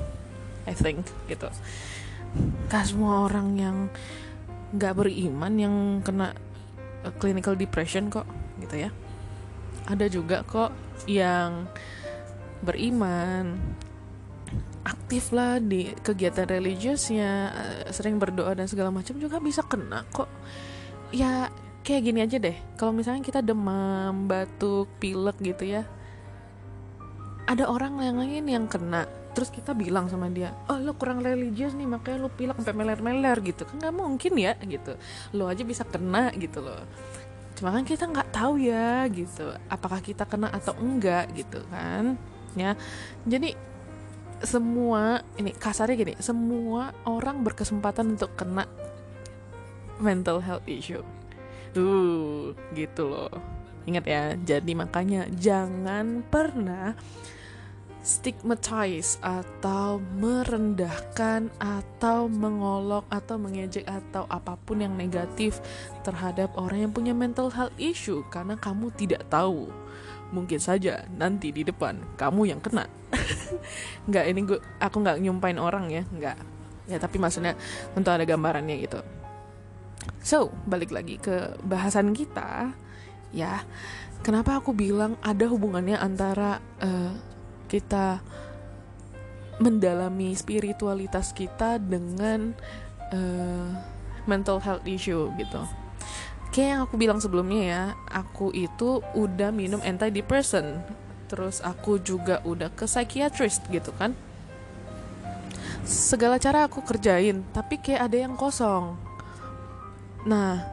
I 0.66 0.74
think 0.74 1.06
gitu. 1.28 1.50
Gak 2.70 2.94
semua 2.94 3.26
orang 3.30 3.58
yang 3.58 3.78
nggak 4.70 4.94
beriman 5.02 5.54
yang 5.58 5.76
kena 6.06 6.38
clinical 7.18 7.58
depression 7.58 8.14
kok 8.14 8.26
gitu 8.62 8.86
ya. 8.86 8.90
Ada 9.90 10.06
juga 10.10 10.46
kok 10.46 10.70
yang 11.10 11.66
beriman 12.64 13.56
aktif 14.84 15.30
lah 15.36 15.62
di 15.62 15.94
kegiatan 16.02 16.48
religiusnya 16.48 17.32
eh, 17.54 17.84
sering 17.94 18.18
berdoa 18.18 18.56
dan 18.56 18.66
segala 18.66 18.90
macam 18.90 19.16
juga 19.20 19.38
bisa 19.38 19.62
kena 19.66 20.06
kok. 20.10 20.30
Ya 21.14 21.50
kayak 21.86 22.02
gini 22.06 22.20
aja 22.26 22.38
deh. 22.38 22.58
Kalau 22.78 22.94
misalnya 22.94 23.22
kita 23.26 23.42
demam 23.42 24.30
batuk 24.30 24.90
pilek 25.02 25.38
gitu 25.42 25.66
ya 25.80 25.84
ada 27.50 27.66
orang 27.66 27.98
yang 27.98 28.22
lain 28.22 28.46
yang 28.46 28.66
kena 28.70 29.10
terus 29.34 29.50
kita 29.50 29.74
bilang 29.74 30.06
sama 30.06 30.30
dia 30.30 30.54
oh 30.70 30.78
lo 30.78 30.94
kurang 30.94 31.26
religius 31.26 31.74
nih 31.74 31.90
makanya 31.90 32.26
lo 32.26 32.30
pilek 32.30 32.62
sampai 32.62 32.78
meler-meler 32.78 33.38
gitu. 33.42 33.66
Kan 33.66 33.82
nggak 33.82 33.96
mungkin 33.98 34.34
ya 34.38 34.54
gitu. 34.62 34.94
Lo 35.34 35.50
aja 35.50 35.66
bisa 35.66 35.82
kena 35.82 36.30
gitu 36.38 36.62
loh. 36.62 36.86
Cuma 37.58 37.74
kan 37.74 37.84
kita 37.84 38.06
nggak 38.06 38.30
tahu 38.30 38.62
ya 38.62 39.10
gitu. 39.10 39.50
Apakah 39.66 40.00
kita 40.06 40.30
kena 40.30 40.54
atau 40.54 40.78
enggak 40.78 41.34
gitu 41.34 41.62
kan 41.74 42.22
ya 42.58 42.74
jadi 43.28 43.54
semua 44.40 45.20
ini 45.36 45.52
kasarnya 45.52 45.96
gini 46.00 46.14
semua 46.24 46.96
orang 47.04 47.44
berkesempatan 47.44 48.16
untuk 48.16 48.32
kena 48.40 48.66
mental 50.00 50.40
health 50.40 50.66
issue. 50.66 51.04
Uh 51.76 52.56
gitu 52.74 53.12
loh. 53.12 53.30
Ingat 53.86 54.06
ya 54.08 54.24
jadi 54.40 54.72
makanya 54.74 55.28
jangan 55.38 56.24
pernah 56.26 56.96
stigmatize 58.00 59.20
atau 59.20 60.00
merendahkan 60.00 61.52
atau 61.60 62.32
mengolok 62.32 63.04
atau 63.12 63.36
mengejek 63.36 63.84
atau 63.86 64.24
apa 64.32 64.56
pun 64.56 64.80
yang 64.80 64.96
negatif 64.96 65.60
terhadap 66.08 66.56
orang 66.56 66.88
yang 66.88 66.94
punya 66.96 67.12
mental 67.12 67.52
health 67.52 67.76
issue 67.76 68.24
karena 68.32 68.56
kamu 68.56 68.88
tidak 68.96 69.28
tahu 69.28 69.68
mungkin 70.30 70.62
saja 70.62 71.06
nanti 71.18 71.50
di 71.50 71.66
depan 71.66 72.18
kamu 72.18 72.54
yang 72.56 72.62
kena. 72.62 72.86
Nggak 74.10 74.26
ini 74.30 74.40
gue 74.46 74.60
aku 74.78 74.98
nggak 75.02 75.18
nyumpain 75.22 75.58
orang 75.58 75.90
ya 75.90 76.04
nggak. 76.06 76.38
Ya 76.90 76.98
tapi 76.98 77.22
maksudnya 77.22 77.54
untuk 77.94 78.14
ada 78.14 78.26
gambarannya 78.26 78.76
gitu. 78.82 79.00
So 80.22 80.54
balik 80.66 80.94
lagi 80.94 81.18
ke 81.22 81.58
bahasan 81.66 82.14
kita 82.14 82.74
ya. 83.34 83.62
Kenapa 84.20 84.60
aku 84.60 84.76
bilang 84.76 85.16
ada 85.24 85.48
hubungannya 85.48 85.96
antara 85.96 86.60
uh, 86.84 87.14
kita 87.72 88.20
mendalami 89.64 90.36
spiritualitas 90.36 91.32
kita 91.32 91.80
dengan 91.80 92.52
uh, 93.16 93.70
mental 94.28 94.60
health 94.60 94.84
issue 94.84 95.32
gitu 95.40 95.64
kayak 96.60 96.76
yang 96.76 96.84
aku 96.84 97.00
bilang 97.00 97.24
sebelumnya 97.24 97.62
ya 97.64 97.84
aku 98.12 98.52
itu 98.52 99.00
udah 99.16 99.48
minum 99.56 99.80
antidepressant. 99.80 100.84
Terus 101.32 101.64
aku 101.64 102.04
juga 102.04 102.44
udah 102.44 102.68
ke 102.68 102.84
psikiatris 102.84 103.64
gitu 103.72 103.96
kan. 103.96 104.12
Segala 105.88 106.36
cara 106.36 106.68
aku 106.68 106.84
kerjain 106.84 107.48
tapi 107.56 107.80
kayak 107.80 108.12
ada 108.12 108.18
yang 108.28 108.36
kosong. 108.36 109.00
Nah 110.28 110.68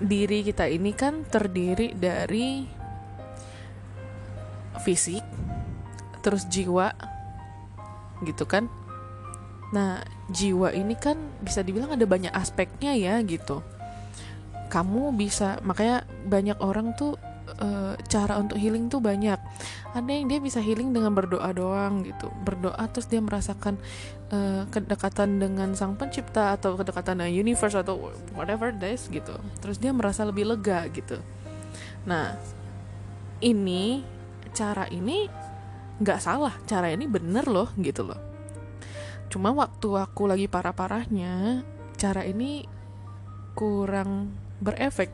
diri 0.00 0.40
kita 0.40 0.72
ini 0.72 0.96
kan 0.96 1.28
terdiri 1.28 1.92
dari 1.92 2.64
fisik 4.80 5.20
terus 6.24 6.48
jiwa 6.48 6.96
gitu 8.24 8.48
kan. 8.48 8.72
Nah 9.76 10.00
jiwa 10.32 10.72
ini 10.72 10.96
kan 10.96 11.20
bisa 11.44 11.60
dibilang 11.60 11.92
ada 11.92 12.08
banyak 12.08 12.32
aspeknya 12.32 12.96
ya 12.96 13.20
gitu 13.20 13.60
kamu 14.72 15.12
bisa 15.12 15.60
makanya 15.68 16.08
banyak 16.24 16.56
orang 16.64 16.96
tuh 16.96 17.20
uh, 17.60 17.92
cara 18.08 18.40
untuk 18.40 18.56
healing 18.56 18.88
tuh 18.88 19.04
banyak. 19.04 19.36
Ada 19.92 20.08
yang 20.08 20.32
dia 20.32 20.40
bisa 20.40 20.64
healing 20.64 20.96
dengan 20.96 21.12
berdoa 21.12 21.52
doang 21.52 22.00
gitu. 22.08 22.32
Berdoa 22.40 22.80
terus 22.88 23.04
dia 23.12 23.20
merasakan 23.20 23.76
uh, 24.32 24.64
kedekatan 24.72 25.36
dengan 25.36 25.76
sang 25.76 26.00
pencipta 26.00 26.56
atau 26.56 26.80
kedekatan 26.80 27.20
dengan 27.20 27.36
universe 27.36 27.76
atau 27.76 28.16
whatever 28.32 28.72
this 28.72 29.12
gitu. 29.12 29.36
Terus 29.60 29.76
dia 29.76 29.92
merasa 29.92 30.24
lebih 30.24 30.48
lega 30.48 30.88
gitu. 30.88 31.20
Nah 32.08 32.40
ini 33.44 34.00
cara 34.56 34.88
ini 34.88 35.28
nggak 36.00 36.20
salah. 36.24 36.56
Cara 36.64 36.88
ini 36.88 37.04
bener 37.04 37.44
loh 37.44 37.68
gitu 37.76 38.08
loh. 38.08 38.20
Cuma 39.28 39.52
waktu 39.52 39.88
aku 40.00 40.28
lagi 40.28 40.48
parah-parahnya 40.48 41.60
cara 42.00 42.24
ini 42.24 42.64
kurang 43.52 44.32
berefek. 44.62 45.10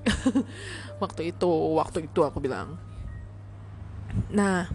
Waktu 1.02 1.32
itu 1.32 1.48
waktu 1.78 2.10
itu 2.10 2.20
aku 2.26 2.42
bilang. 2.42 2.76
Nah 4.28 4.68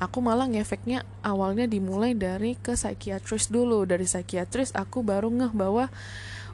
aku 0.00 0.22
malah 0.24 0.48
ngefeknya 0.48 1.04
awalnya 1.20 1.68
dimulai 1.68 2.16
dari 2.16 2.56
ke 2.56 2.72
psikiatris 2.78 3.52
dulu. 3.52 3.84
Dari 3.84 4.08
psikiatris 4.08 4.72
aku 4.72 5.04
baru 5.04 5.28
ngeh 5.28 5.52
bahwa 5.52 5.92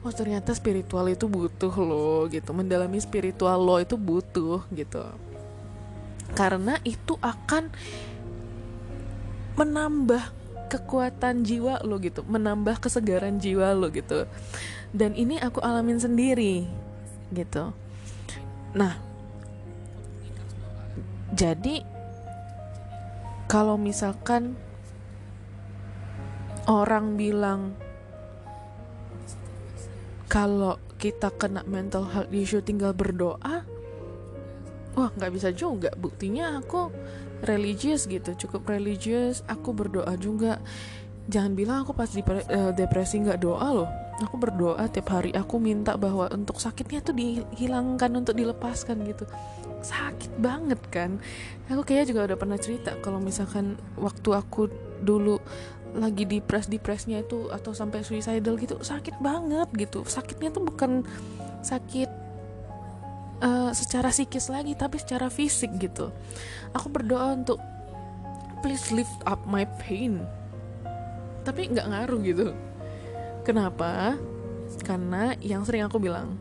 oh 0.01 0.13
ternyata 0.13 0.51
spiritual 0.51 1.07
itu 1.07 1.29
butuh 1.29 1.71
loh 1.77 2.25
gitu. 2.27 2.51
Mendalami 2.51 2.99
spiritual 2.99 3.61
lo 3.61 3.77
itu 3.77 3.95
butuh 3.95 4.65
gitu. 4.73 5.05
Karena 6.33 6.81
itu 6.83 7.15
akan 7.21 7.71
menambah 9.61 10.23
kekuatan 10.73 11.45
jiwa 11.45 11.85
lo 11.85 12.01
gitu. 12.01 12.25
Menambah 12.25 12.81
kesegaran 12.81 13.37
jiwa 13.37 13.77
lo 13.77 13.93
gitu. 13.93 14.25
Dan 14.89 15.13
ini 15.13 15.37
aku 15.37 15.61
alamin 15.61 16.01
sendiri 16.01 16.86
gitu. 17.31 17.73
Nah 18.75 18.93
jadi 21.35 21.83
kalau 23.47 23.75
misalkan 23.75 24.55
orang 26.67 27.15
bilang 27.15 27.75
kalau 30.27 30.79
kita 30.99 31.31
kena 31.35 31.63
mental 31.63 32.07
health 32.11 32.31
issue 32.31 32.63
tinggal 32.63 32.91
berdoa 32.91 33.63
wah 34.97 35.09
nggak 35.13 35.31
bisa 35.31 35.49
juga. 35.53 35.93
Buktinya 35.95 36.57
aku 36.57 36.89
religius 37.45 38.09
gitu 38.09 38.33
cukup 38.33 38.73
religius 38.73 39.45
aku 39.47 39.71
berdoa 39.75 40.15
juga. 40.17 40.59
Jangan 41.27 41.53
bilang 41.59 41.77
aku 41.83 41.91
pas 41.91 42.07
eh, 42.15 42.71
depresi 42.71 43.19
nggak 43.19 43.39
doa 43.43 43.67
loh 43.71 44.06
aku 44.17 44.35
berdoa 44.37 44.89
tiap 44.89 45.13
hari 45.13 45.29
aku 45.33 45.61
minta 45.61 45.93
bahwa 45.93 46.25
untuk 46.33 46.57
sakitnya 46.57 47.05
tuh 47.05 47.13
dihilangkan 47.13 48.09
untuk 48.17 48.33
dilepaskan 48.33 49.05
gitu. 49.05 49.29
Sakit 49.85 50.41
banget 50.41 50.81
kan? 50.89 51.21
Aku 51.69 51.85
kayaknya 51.85 52.05
juga 52.15 52.21
udah 52.33 52.37
pernah 52.37 52.57
cerita 52.57 52.97
kalau 53.05 53.21
misalkan 53.21 53.77
waktu 53.93 54.29
aku 54.33 54.73
dulu 55.05 55.37
lagi 55.97 56.25
depres 56.25 56.67
depresnya 56.67 57.23
itu 57.23 57.49
atau 57.49 57.71
sampai 57.71 58.03
suicidal 58.03 58.57
gitu 58.57 58.81
sakit 58.81 59.21
banget 59.21 59.69
gitu. 59.77 60.01
Sakitnya 60.05 60.49
tuh 60.49 60.65
bukan 60.65 61.05
sakit 61.61 62.09
uh, 63.45 63.71
secara 63.73 64.09
psikis 64.09 64.49
lagi 64.49 64.73
tapi 64.73 64.97
secara 64.97 65.29
fisik 65.29 65.77
gitu. 65.77 66.09
Aku 66.73 66.89
berdoa 66.89 67.37
untuk 67.37 67.61
please 68.65 68.89
lift 68.89 69.21
up 69.29 69.45
my 69.45 69.63
pain. 69.85 70.25
Tapi 71.45 71.69
nggak 71.69 71.85
ngaruh 71.85 72.19
gitu 72.25 72.47
Kenapa? 73.47 74.19
Karena 74.83 75.31
yang 75.39 75.63
sering 75.63 75.87
aku 75.87 76.03
bilang, 76.03 76.35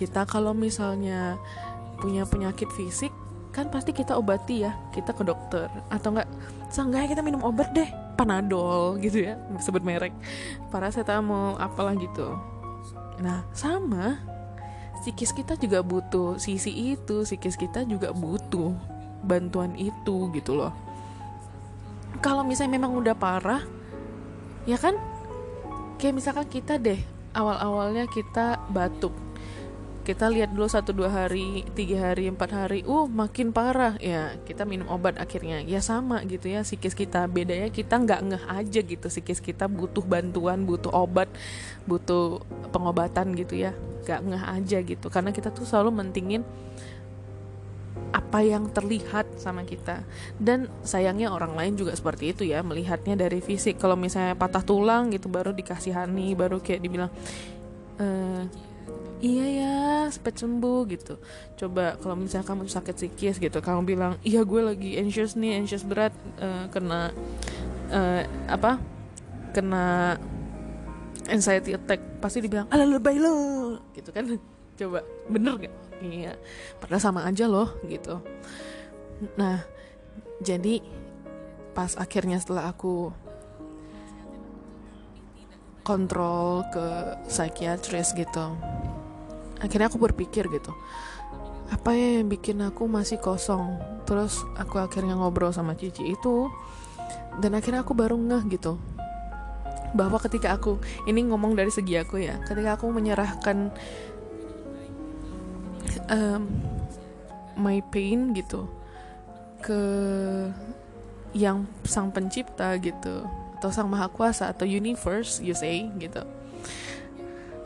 kita 0.00 0.24
kalau 0.24 0.56
misalnya 0.56 1.36
punya 2.00 2.24
penyakit 2.24 2.72
fisik, 2.72 3.12
kan 3.52 3.68
pasti 3.68 3.92
kita 3.92 4.16
obati 4.16 4.64
ya, 4.64 4.72
kita 4.96 5.12
ke 5.12 5.20
dokter 5.20 5.68
atau 5.92 6.16
enggak 6.16 6.28
seenggaknya 6.72 7.08
kita 7.12 7.20
minum 7.20 7.44
obat 7.44 7.76
deh, 7.76 7.92
panadol 8.16 8.96
gitu 9.04 9.20
ya, 9.20 9.36
sebut 9.60 9.84
merek, 9.84 10.16
paracetamol 10.72 11.60
apalah 11.60 11.92
gitu. 12.00 12.32
Nah, 13.20 13.44
sama 13.52 14.16
psikis 15.04 15.36
kita 15.36 15.60
juga 15.60 15.84
butuh 15.84 16.40
sisi 16.40 16.96
itu, 16.96 17.20
psikis 17.28 17.60
kita 17.60 17.84
juga 17.84 18.16
butuh 18.16 18.72
bantuan 19.20 19.76
itu 19.76 20.32
gitu 20.32 20.56
loh. 20.56 20.72
Kalau 22.24 22.48
misalnya 22.48 22.80
memang 22.80 22.96
udah 22.96 23.12
parah, 23.12 23.60
ya 24.64 24.80
kan 24.80 25.09
kayak 26.00 26.16
misalkan 26.16 26.48
kita 26.48 26.80
deh 26.80 26.96
awal-awalnya 27.36 28.08
kita 28.08 28.56
batuk. 28.72 29.12
Kita 30.00 30.32
lihat 30.32 30.56
dulu 30.56 30.64
satu 30.64 30.96
dua 30.96 31.12
hari 31.12 31.62
tiga 31.76 32.10
hari 32.10 32.32
empat 32.32 32.50
hari 32.56 32.80
uh 32.88 33.04
makin 33.04 33.52
parah. 33.52 34.00
Ya 34.00 34.32
kita 34.48 34.64
minum 34.64 34.88
obat 34.88 35.20
akhirnya. 35.20 35.60
Ya 35.60 35.84
sama 35.84 36.24
gitu 36.24 36.48
ya 36.48 36.64
psikis 36.64 36.96
kita. 36.96 37.28
Bedanya 37.28 37.68
kita 37.68 38.00
nggak 38.00 38.20
ngeh 38.32 38.44
aja 38.48 38.80
gitu. 38.80 39.06
Psikis 39.12 39.44
kita 39.44 39.68
butuh 39.68 40.02
bantuan 40.02 40.64
butuh 40.64 40.88
obat 40.88 41.28
butuh 41.84 42.40
pengobatan 42.72 43.36
gitu 43.36 43.60
ya. 43.60 43.76
Nggak 44.08 44.20
ngeh 44.24 44.44
aja 44.56 44.78
gitu. 44.80 45.06
Karena 45.12 45.30
kita 45.36 45.52
tuh 45.52 45.68
selalu 45.68 45.92
mentingin 46.00 46.42
apa 48.10 48.42
yang 48.42 48.70
terlihat 48.70 49.38
sama 49.38 49.62
kita. 49.62 50.02
Dan 50.36 50.66
sayangnya 50.82 51.30
orang 51.30 51.54
lain 51.54 51.78
juga 51.78 51.94
seperti 51.94 52.34
itu 52.34 52.42
ya 52.46 52.62
melihatnya 52.62 53.14
dari 53.14 53.38
fisik. 53.38 53.78
Kalau 53.78 53.94
misalnya 53.94 54.34
patah 54.34 54.62
tulang 54.62 55.10
gitu 55.14 55.30
baru 55.30 55.54
dikasihani 55.54 56.34
baru 56.34 56.58
kayak 56.58 56.80
dibilang 56.82 57.10
e, 57.98 58.06
iya 59.22 59.46
ya 59.46 59.76
cepet 60.10 60.34
sembuh 60.42 60.80
gitu. 60.90 61.14
Coba 61.58 61.94
kalau 62.02 62.18
misalnya 62.18 62.46
kamu 62.50 62.66
sakit 62.66 62.94
psikis 62.98 63.36
gitu 63.38 63.58
kamu 63.62 63.86
bilang 63.86 64.12
iya 64.26 64.42
gue 64.42 64.60
lagi 64.62 64.98
anxious 64.98 65.38
nih 65.38 65.62
anxious 65.62 65.86
berat 65.86 66.14
uh, 66.42 66.66
kena 66.72 67.14
uh, 67.92 68.22
apa 68.50 68.80
kena 69.54 70.16
anxiety 71.30 71.76
attack 71.78 72.02
pasti 72.18 72.42
dibilang 72.42 72.66
ala 72.72 72.86
lebay 72.86 73.22
lo 73.22 73.78
gitu 73.94 74.10
kan. 74.10 74.26
Coba 74.80 75.04
bener 75.28 75.68
gak 75.68 75.89
iya 76.00 76.34
padahal 76.80 77.02
sama 77.02 77.20
aja 77.28 77.46
loh 77.46 77.76
gitu. 77.86 78.20
Nah 79.36 79.62
jadi 80.40 80.80
pas 81.76 81.94
akhirnya 81.94 82.40
setelah 82.40 82.72
aku 82.72 83.12
kontrol 85.86 86.66
ke 86.72 87.16
psikiatris 87.28 88.12
gitu 88.16 88.46
akhirnya 89.60 89.92
aku 89.92 90.00
berpikir 90.00 90.48
gitu 90.48 90.72
apa 91.70 91.94
ya 91.94 92.18
yang 92.18 92.26
bikin 92.26 92.58
aku 92.66 92.90
masih 92.90 93.22
kosong? 93.22 93.78
Terus 94.02 94.42
aku 94.58 94.82
akhirnya 94.82 95.14
ngobrol 95.14 95.54
sama 95.54 95.78
Cici 95.78 96.02
itu 96.02 96.50
dan 97.38 97.54
akhirnya 97.54 97.86
aku 97.86 97.94
baru 97.94 98.18
ngeh 98.18 98.58
gitu 98.58 98.74
bahwa 99.94 100.18
ketika 100.22 100.54
aku 100.54 100.82
ini 101.06 101.26
ngomong 101.30 101.54
dari 101.54 101.70
segi 101.70 101.98
aku 101.98 102.22
ya 102.22 102.38
ketika 102.46 102.78
aku 102.78 102.90
menyerahkan 102.90 103.74
um, 106.10 106.50
my 107.54 107.78
pain 107.88 108.34
gitu 108.34 108.66
ke 109.62 109.80
yang 111.30 111.64
sang 111.86 112.10
pencipta 112.10 112.74
gitu 112.82 113.22
atau 113.60 113.70
sang 113.70 113.86
maha 113.86 114.10
kuasa 114.10 114.50
atau 114.50 114.66
universe 114.66 115.38
you 115.38 115.54
say 115.54 115.86
gitu. 116.00 116.24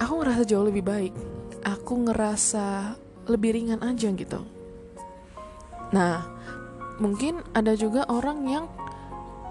Aku 0.02 0.20
ngerasa 0.20 0.42
jauh 0.44 0.66
lebih 0.66 0.84
baik. 0.84 1.14
Aku 1.64 1.96
ngerasa 2.04 2.98
lebih 3.30 3.56
ringan 3.56 3.80
aja 3.80 4.10
gitu. 4.12 4.44
Nah 5.94 6.28
mungkin 7.00 7.40
ada 7.56 7.72
juga 7.78 8.04
orang 8.10 8.44
yang 8.44 8.66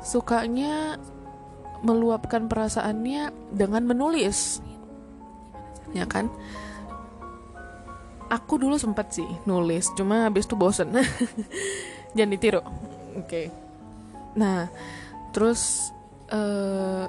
sukanya 0.03 0.99
meluapkan 1.82 2.45
perasaannya 2.51 3.32
dengan 3.56 3.84
menulis. 3.88 4.60
Ya 5.95 6.06
kan 6.06 6.29
aku 8.34 8.58
dulu 8.58 8.82
sempet 8.82 9.13
sih 9.13 9.30
nulis 9.46 9.93
cuma 9.93 10.26
habis 10.26 10.50
itu 10.50 10.58
bosen. 10.58 10.89
Jangan 12.17 12.32
ditiru. 12.34 12.62
Oke. 13.13 13.30
Okay. 13.30 13.46
nah 14.34 14.65
terus 15.30 15.93
uh, 16.34 17.06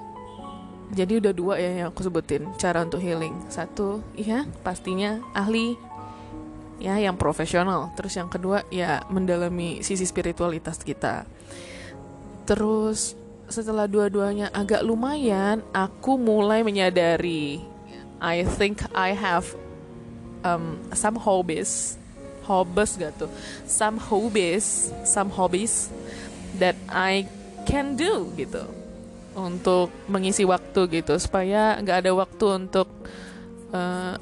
jadi 0.92 1.24
udah 1.24 1.32
dua 1.32 1.56
ya 1.56 1.80
yang 1.80 1.88
aku 1.88 2.04
sebutin 2.04 2.52
cara 2.60 2.84
untuk 2.84 3.00
healing. 3.00 3.32
Satu 3.48 4.04
iya 4.12 4.44
pastinya 4.60 5.24
ahli 5.32 5.72
ya 6.76 7.00
yang 7.00 7.16
profesional. 7.16 7.96
Terus 7.96 8.20
yang 8.20 8.28
kedua 8.28 8.68
ya 8.68 9.00
mendalami 9.08 9.80
sisi 9.80 10.04
spiritualitas 10.04 10.84
kita. 10.84 11.24
Terus 12.44 13.16
setelah 13.48 13.88
dua-duanya 13.88 14.52
agak 14.52 14.84
lumayan 14.84 15.60
aku 15.72 16.16
mulai 16.16 16.64
menyadari 16.64 17.60
I 18.20 18.40
think 18.56 18.84
I 18.96 19.12
have 19.12 19.52
um, 20.44 20.78
some 20.92 21.16
hobbies 21.18 21.96
hobbies 22.44 23.00
gak 23.00 23.16
tuh? 23.16 23.32
Some 23.64 23.96
hobbies 23.96 24.92
some 25.08 25.32
hobbies 25.32 25.88
that 26.60 26.76
I 26.92 27.26
can 27.64 27.96
do 27.96 28.30
gitu. 28.36 28.62
Untuk 29.34 29.90
mengisi 30.06 30.46
waktu 30.46 30.86
gitu. 30.92 31.18
Supaya 31.18 31.80
nggak 31.80 32.06
ada 32.06 32.12
waktu 32.14 32.44
untuk 32.54 32.86
uh, 33.74 34.14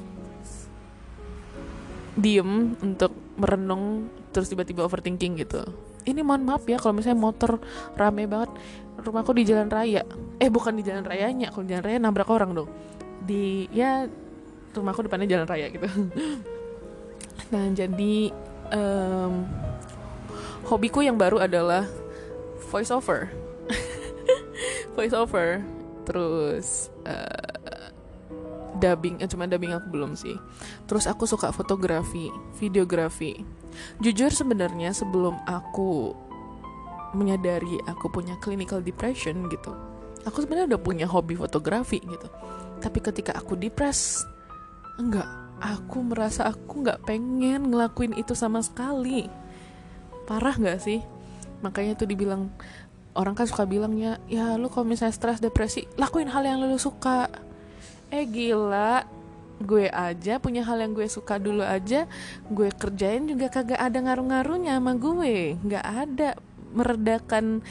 diem 2.17 2.73
untuk 2.81 3.11
merenung 3.37 4.09
terus 4.33 4.49
tiba-tiba 4.49 4.87
overthinking 4.87 5.37
gitu. 5.45 5.61
Ini 6.03 6.19
mohon 6.25 6.43
maaf 6.43 6.65
ya 6.67 6.81
kalau 6.81 6.97
misalnya 6.97 7.19
motor 7.19 7.61
rame 7.93 8.25
banget. 8.25 8.51
Rumahku 8.93 9.31
di 9.35 9.43
jalan 9.45 9.69
raya. 9.69 10.01
Eh 10.39 10.49
bukan 10.49 10.79
di 10.79 10.83
jalan 10.85 11.05
rayanya. 11.05 11.53
Kalau 11.53 11.65
jalan 11.67 11.83
raya 11.83 11.97
nabrak 12.01 12.29
orang 12.31 12.51
dong. 12.55 12.69
Di 13.23 13.69
ya 13.71 14.09
rumahku 14.73 15.05
depannya 15.05 15.29
jalan 15.29 15.47
raya 15.47 15.67
gitu. 15.69 15.87
Nah 17.53 17.69
jadi 17.69 18.33
um, 18.73 19.45
hobiku 20.65 21.05
yang 21.05 21.19
baru 21.19 21.41
adalah 21.43 21.85
voice 22.73 22.89
over 22.89 23.29
voice 24.97 25.13
over 25.13 25.61
terus 26.03 26.89
uh, 27.05 27.53
dubbing 28.81 29.21
eh, 29.21 29.29
cuma 29.29 29.45
dubbing 29.45 29.77
aku 29.77 29.87
belum 29.93 30.17
sih. 30.17 30.33
Terus 30.89 31.05
aku 31.05 31.29
suka 31.29 31.53
fotografi 31.53 32.33
videografi. 32.57 33.37
Jujur 34.01 34.33
sebenarnya 34.33 34.93
sebelum 34.93 35.37
aku 35.45 36.17
menyadari 37.13 37.77
aku 37.85 38.09
punya 38.09 38.33
clinical 38.41 38.81
depression 38.81 39.45
gitu 39.53 39.73
aku 40.23 40.43
sebenarnya 40.43 40.75
udah 40.75 40.81
punya 40.81 41.05
hobi 41.07 41.35
fotografi 41.35 41.99
gitu. 42.03 42.27
Tapi 42.79 42.99
ketika 42.99 43.35
aku 43.35 43.55
depres 43.55 44.27
enggak 44.97 45.43
aku 45.63 46.03
merasa 46.03 46.51
aku 46.51 46.83
nggak 46.83 47.07
pengen 47.07 47.71
ngelakuin 47.71 48.13
itu 48.19 48.35
sama 48.35 48.59
sekali. 48.59 49.31
Parah 50.27 50.59
nggak 50.59 50.79
sih? 50.83 50.99
Makanya 51.63 51.95
tuh 51.95 52.11
dibilang 52.11 52.51
orang 53.15 53.37
kan 53.37 53.47
suka 53.47 53.63
bilangnya 53.63 54.17
ya 54.25 54.57
lu 54.57 54.67
kalau 54.67 54.89
misalnya 54.89 55.13
stres 55.13 55.37
depresi 55.37 55.85
lakuin 55.95 56.27
hal 56.27 56.43
yang 56.43 56.59
lu 56.59 56.75
suka. 56.75 57.31
Eh 58.11 58.27
gila. 58.27 59.07
Gue 59.63 59.87
aja 59.87 60.43
punya 60.43 60.65
hal 60.67 60.83
yang 60.83 60.91
gue 60.91 61.07
suka 61.07 61.39
dulu 61.39 61.63
aja 61.63 62.03
gue 62.51 62.67
kerjain 62.75 63.23
juga 63.23 63.47
kagak 63.47 63.79
ada 63.79 64.03
ngaruh-ngaruhnya 64.03 64.75
sama 64.75 64.93
gue. 64.99 65.55
Nggak 65.63 65.85
ada 65.87 66.29
meredakan 66.73 67.63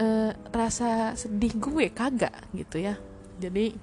uh, 0.00 0.32
rasa 0.50 1.14
sedih 1.14 1.54
gue 1.54 1.86
kagak 1.94 2.34
gitu 2.50 2.82
ya. 2.82 2.98
Jadi 3.38 3.76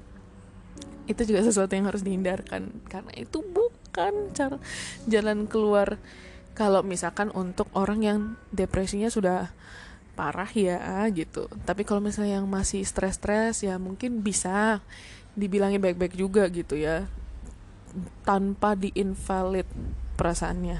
itu 1.10 1.22
juga 1.28 1.44
sesuatu 1.44 1.74
yang 1.76 1.88
harus 1.90 2.02
dihindarkan. 2.06 2.70
Karena 2.88 3.12
itu 3.16 3.44
bukan 3.44 4.32
cara 4.32 4.58
jalan 5.08 5.46
keluar. 5.50 6.00
Kalau 6.54 6.86
misalkan 6.86 7.34
untuk 7.34 7.66
orang 7.74 8.00
yang 8.06 8.20
depresinya 8.54 9.10
sudah 9.10 9.50
parah 10.14 10.50
ya 10.54 11.10
gitu. 11.10 11.50
Tapi 11.66 11.82
kalau 11.82 12.00
misalnya 12.00 12.38
yang 12.42 12.48
masih 12.48 12.86
stres-stres 12.86 13.66
ya 13.66 13.82
mungkin 13.82 14.22
bisa 14.22 14.86
dibilangin 15.34 15.82
baik-baik 15.82 16.14
juga 16.14 16.46
gitu 16.54 16.78
ya. 16.78 17.10
Tanpa 18.22 18.78
diinvalid 18.78 19.66
perasaannya. 20.14 20.80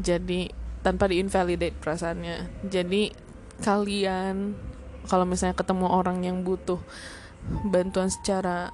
Jadi 0.00 0.48
tanpa 0.84 1.08
diinvalidate 1.08 1.76
perasaannya. 1.80 2.68
Jadi 2.68 3.12
kalian 3.64 4.56
kalau 5.08 5.24
misalnya 5.28 5.56
ketemu 5.56 5.86
orang 5.88 6.24
yang 6.24 6.40
butuh 6.44 6.80
bantuan 7.68 8.08
secara 8.10 8.72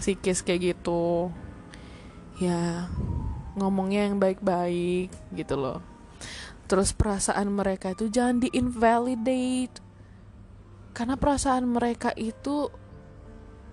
psikis 0.00 0.40
kayak 0.40 0.74
gitu. 0.74 1.30
Ya 2.40 2.88
ngomongnya 3.58 4.08
yang 4.08 4.16
baik-baik 4.16 5.12
gitu 5.36 5.54
loh. 5.58 5.78
Terus 6.70 6.94
perasaan 6.94 7.50
mereka 7.50 7.92
itu 7.92 8.08
jangan 8.08 8.40
diinvalidate. 8.40 9.82
Karena 10.94 11.14
perasaan 11.18 11.66
mereka 11.66 12.14
itu 12.14 12.70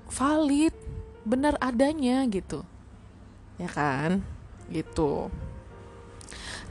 valid 0.10 0.74
benar 1.28 1.60
adanya 1.62 2.26
gitu. 2.28 2.66
Ya 3.62 3.70
kan? 3.70 4.26
Gitu. 4.68 5.32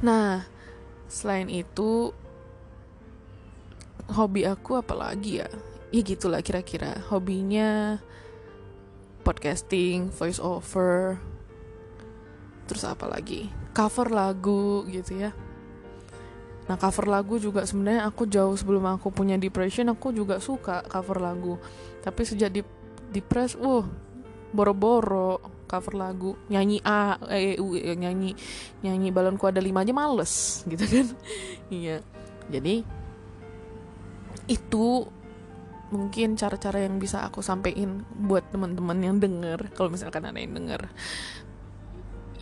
Nah 0.02 0.44
selain 1.06 1.46
itu 1.46 2.10
hobi 4.10 4.42
aku 4.46 4.78
apalagi 4.78 5.42
ya 5.42 5.50
ya 5.90 6.00
gitulah 6.02 6.42
kira-kira. 6.42 7.02
Hobinya 7.10 8.00
podcasting 9.26 10.14
voice 10.14 10.38
over 10.38 11.18
terus 12.66 12.82
apa 12.86 13.06
lagi? 13.06 13.50
Cover 13.74 14.10
lagu 14.10 14.86
gitu 14.90 15.18
ya. 15.18 15.30
Nah 16.66 16.74
cover 16.74 17.06
lagu 17.06 17.38
juga 17.38 17.62
sebenarnya 17.62 18.10
aku 18.10 18.26
jauh 18.26 18.54
sebelum 18.58 18.86
aku 18.98 19.14
punya 19.14 19.38
depression 19.38 19.86
aku 19.90 20.10
juga 20.10 20.42
suka 20.42 20.82
cover 20.86 21.22
lagu. 21.22 21.54
Tapi 22.02 22.22
sejak 22.26 22.50
di 22.50 22.62
depres, 23.14 23.54
uh 23.54 23.86
boro-boro 24.50 25.38
cover 25.66 25.94
lagu. 25.94 26.34
Nyanyi 26.50 26.82
A 26.82 27.18
eh, 27.30 27.58
U 27.58 27.74
eh, 27.74 27.94
nyanyi 27.94 28.34
nyanyi 28.82 29.08
balonku 29.14 29.46
ada 29.46 29.62
lima 29.62 29.82
aja 29.86 29.94
males 29.94 30.32
gitu 30.70 30.82
kan. 30.82 31.06
Iya. 31.70 32.02
Jadi 32.50 32.82
itu 34.46 34.86
mungkin 35.90 36.34
cara-cara 36.34 36.82
yang 36.82 36.98
bisa 36.98 37.22
aku 37.22 37.42
sampaikan 37.42 38.02
buat 38.18 38.42
teman-teman 38.50 38.98
yang 38.98 39.16
denger 39.22 39.70
kalau 39.78 39.94
misalkan 39.94 40.26
ada 40.26 40.38
yang 40.38 40.54
denger. 40.54 40.90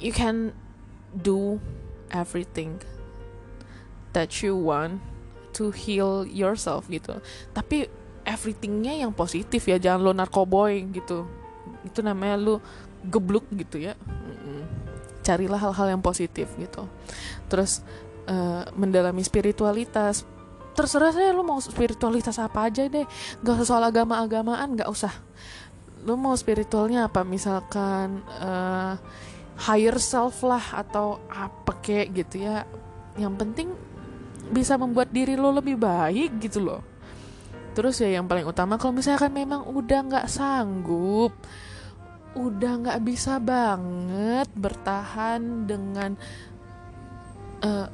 You 0.00 0.12
can 0.16 0.56
do 1.12 1.60
everything 2.10 2.80
that 4.16 4.40
you 4.40 4.56
want 4.56 5.02
to 5.54 5.70
heal 5.70 6.24
yourself 6.26 6.88
gitu. 6.88 7.20
Tapi 7.52 7.86
everythingnya 8.24 9.04
yang 9.04 9.12
positif 9.12 9.68
ya 9.68 9.76
jangan 9.76 10.00
lo 10.00 10.12
narkoboy 10.16 10.80
gitu. 10.90 11.28
Itu 11.84 12.00
namanya 12.00 12.40
lu 12.40 12.54
gebluk 13.04 13.44
gitu 13.52 13.78
ya. 13.78 13.94
Carilah 15.24 15.60
hal-hal 15.60 15.96
yang 15.96 16.02
positif 16.02 16.48
gitu. 16.56 16.88
Terus 17.48 17.84
uh, 18.28 18.66
mendalami 18.76 19.20
spiritualitas 19.24 20.24
terserah 20.74 21.14
saya 21.14 21.30
lu 21.30 21.46
mau 21.46 21.62
spiritualitas 21.62 22.36
apa 22.42 22.68
aja 22.68 22.84
deh. 22.90 23.06
Gak 23.40 23.54
usah 23.62 23.66
soal 23.66 23.84
agama-agamaan 23.86 24.76
gak 24.76 24.90
usah. 24.90 25.14
Lu 26.04 26.18
mau 26.20 26.36
spiritualnya 26.36 27.08
apa? 27.08 27.24
Misalkan 27.24 28.20
uh, 28.42 28.98
higher 29.56 29.96
self 29.96 30.42
lah 30.42 30.62
atau 30.74 31.22
apa 31.30 31.78
kayak 31.80 32.26
gitu 32.26 32.44
ya. 32.44 32.68
Yang 33.16 33.34
penting 33.40 33.68
bisa 34.52 34.76
membuat 34.76 35.08
diri 35.14 35.38
lo 35.38 35.54
lebih 35.54 35.78
baik 35.78 36.42
gitu 36.42 36.60
loh. 36.60 36.82
Terus 37.74 37.98
ya 38.02 38.20
yang 38.20 38.28
paling 38.28 38.46
utama 38.46 38.76
kalau 38.76 38.94
misalkan 38.94 39.34
memang 39.34 39.66
udah 39.66 40.00
nggak 40.06 40.26
sanggup 40.30 41.34
udah 42.34 42.72
nggak 42.82 43.02
bisa 43.06 43.38
banget 43.38 44.50
bertahan 44.58 45.70
dengan 45.70 46.18
uh, 47.62 47.86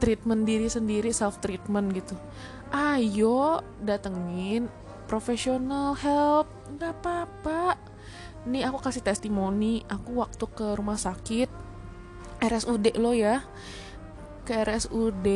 treatment 0.00 0.48
diri 0.48 0.66
sendiri 0.66 1.12
self 1.12 1.38
treatment 1.44 1.92
gitu. 1.92 2.16
Ayo 2.72 3.60
datengin 3.84 4.66
professional 5.04 5.94
help. 5.94 6.48
Nggak 6.72 6.92
apa-apa. 7.04 7.76
Nih 8.48 8.64
aku 8.64 8.80
kasih 8.80 9.04
testimoni. 9.04 9.84
Aku 9.86 10.24
waktu 10.24 10.44
ke 10.50 10.74
rumah 10.74 10.96
sakit 10.96 11.52
RSUD 12.40 12.96
lo 12.96 13.12
ya. 13.12 13.44
Ke 14.48 14.64
RSUD 14.64 15.26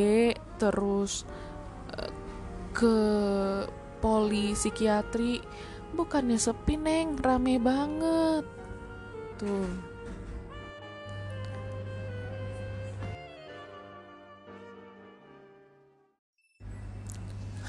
terus 0.56 1.28
uh, 1.92 2.10
ke 2.72 2.96
poli 4.00 4.56
psikiatri. 4.56 5.44
Bukannya 5.94 6.40
sepi 6.40 6.74
neng? 6.80 7.20
Rame 7.20 7.60
banget. 7.60 8.44
Tuh 9.38 9.93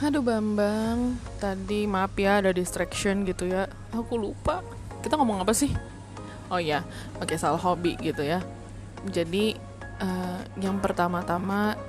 Aduh 0.03 0.19
Bambang, 0.19 1.15
tadi 1.39 1.87
maaf 1.87 2.19
ya 2.19 2.43
ada 2.43 2.51
distraction 2.51 3.23
gitu 3.23 3.47
ya. 3.47 3.63
Aku 3.95 4.19
lupa. 4.19 4.59
Kita 4.99 5.15
ngomong 5.15 5.39
apa 5.39 5.55
sih? 5.55 5.71
Oh 6.51 6.59
iya, 6.59 6.83
pakai 7.15 7.39
soal 7.39 7.55
hobi 7.55 7.95
gitu 8.03 8.19
ya. 8.19 8.43
Jadi 9.07 9.55
uh, 10.03 10.43
yang 10.59 10.83
pertama-tama 10.83 11.79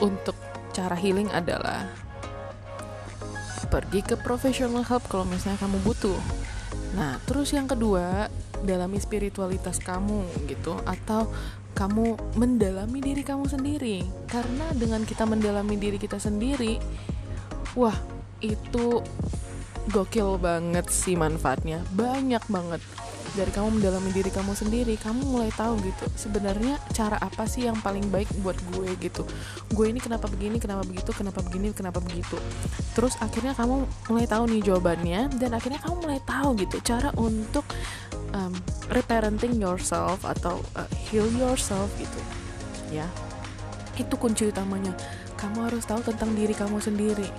untuk 0.00 0.32
cara 0.72 0.96
healing 0.96 1.28
adalah 1.28 1.92
pergi 3.68 4.00
ke 4.00 4.16
professional 4.16 4.80
help 4.88 5.04
kalau 5.04 5.28
misalnya 5.28 5.60
kamu 5.60 5.84
butuh. 5.84 6.16
Nah, 6.96 7.20
terus 7.28 7.52
yang 7.52 7.68
kedua, 7.68 8.32
dalami 8.64 8.96
spiritualitas 8.96 9.76
kamu 9.76 10.24
gitu 10.48 10.80
atau 10.88 11.28
kamu 11.74 12.14
mendalami 12.38 13.02
diri 13.02 13.26
kamu 13.26 13.50
sendiri. 13.50 14.06
Karena 14.30 14.70
dengan 14.72 15.02
kita 15.02 15.26
mendalami 15.26 15.74
diri 15.74 15.98
kita 15.98 16.22
sendiri, 16.22 16.78
wah, 17.74 17.98
itu 18.38 19.02
gokil 19.90 20.38
banget 20.38 20.86
sih 20.88 21.18
manfaatnya. 21.18 21.82
Banyak 21.92 22.46
banget. 22.48 22.82
dari 23.34 23.50
kamu 23.50 23.82
mendalami 23.82 24.14
diri 24.14 24.30
kamu 24.30 24.54
sendiri 24.54 24.94
kamu 24.94 25.26
mulai 25.26 25.50
tahu 25.50 25.74
gitu 25.82 26.06
sebenarnya 26.14 26.78
cara 26.94 27.18
apa 27.18 27.50
sih 27.50 27.66
yang 27.66 27.74
paling 27.82 28.06
baik 28.06 28.30
buat 28.46 28.54
gue 28.70 28.94
gitu 29.02 29.26
gue 29.74 29.86
ini 29.90 29.98
kenapa 29.98 30.30
begini 30.30 30.62
kenapa 30.62 30.86
begitu 30.86 31.10
kenapa 31.10 31.42
begini 31.42 31.74
kenapa 31.74 31.98
begitu 31.98 32.38
terus 32.94 33.18
akhirnya 33.18 33.58
kamu 33.58 33.90
mulai 34.06 34.26
tahu 34.30 34.44
nih 34.46 34.62
jawabannya 34.62 35.20
dan 35.42 35.50
akhirnya 35.50 35.82
kamu 35.82 35.96
mulai 36.06 36.20
tahu 36.22 36.48
gitu 36.62 36.78
cara 36.86 37.10
untuk 37.18 37.66
um, 38.34 38.52
reparenting 38.90 39.56
yourself 39.56 40.26
atau 40.26 40.60
uh, 40.74 40.90
heal 41.08 41.30
yourself 41.38 41.88
gitu. 41.96 42.20
Ya. 42.90 43.06
Itu 43.94 44.18
kunci 44.18 44.50
utamanya. 44.50 44.92
Kamu 45.38 45.70
harus 45.70 45.86
tahu 45.86 46.02
tentang 46.02 46.34
diri 46.34 46.52
kamu 46.52 46.82
sendiri. 46.82 47.30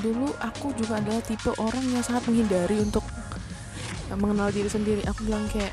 Dulu 0.00 0.32
aku 0.40 0.72
juga 0.74 0.98
adalah 0.98 1.20
tipe 1.20 1.52
orang 1.60 1.84
yang 1.92 2.00
sangat 2.00 2.24
menghindari 2.26 2.80
untuk 2.80 3.04
uh, 4.08 4.16
mengenal 4.16 4.48
diri 4.50 4.72
sendiri. 4.72 5.04
Aku 5.06 5.28
bilang 5.28 5.44
kayak 5.52 5.70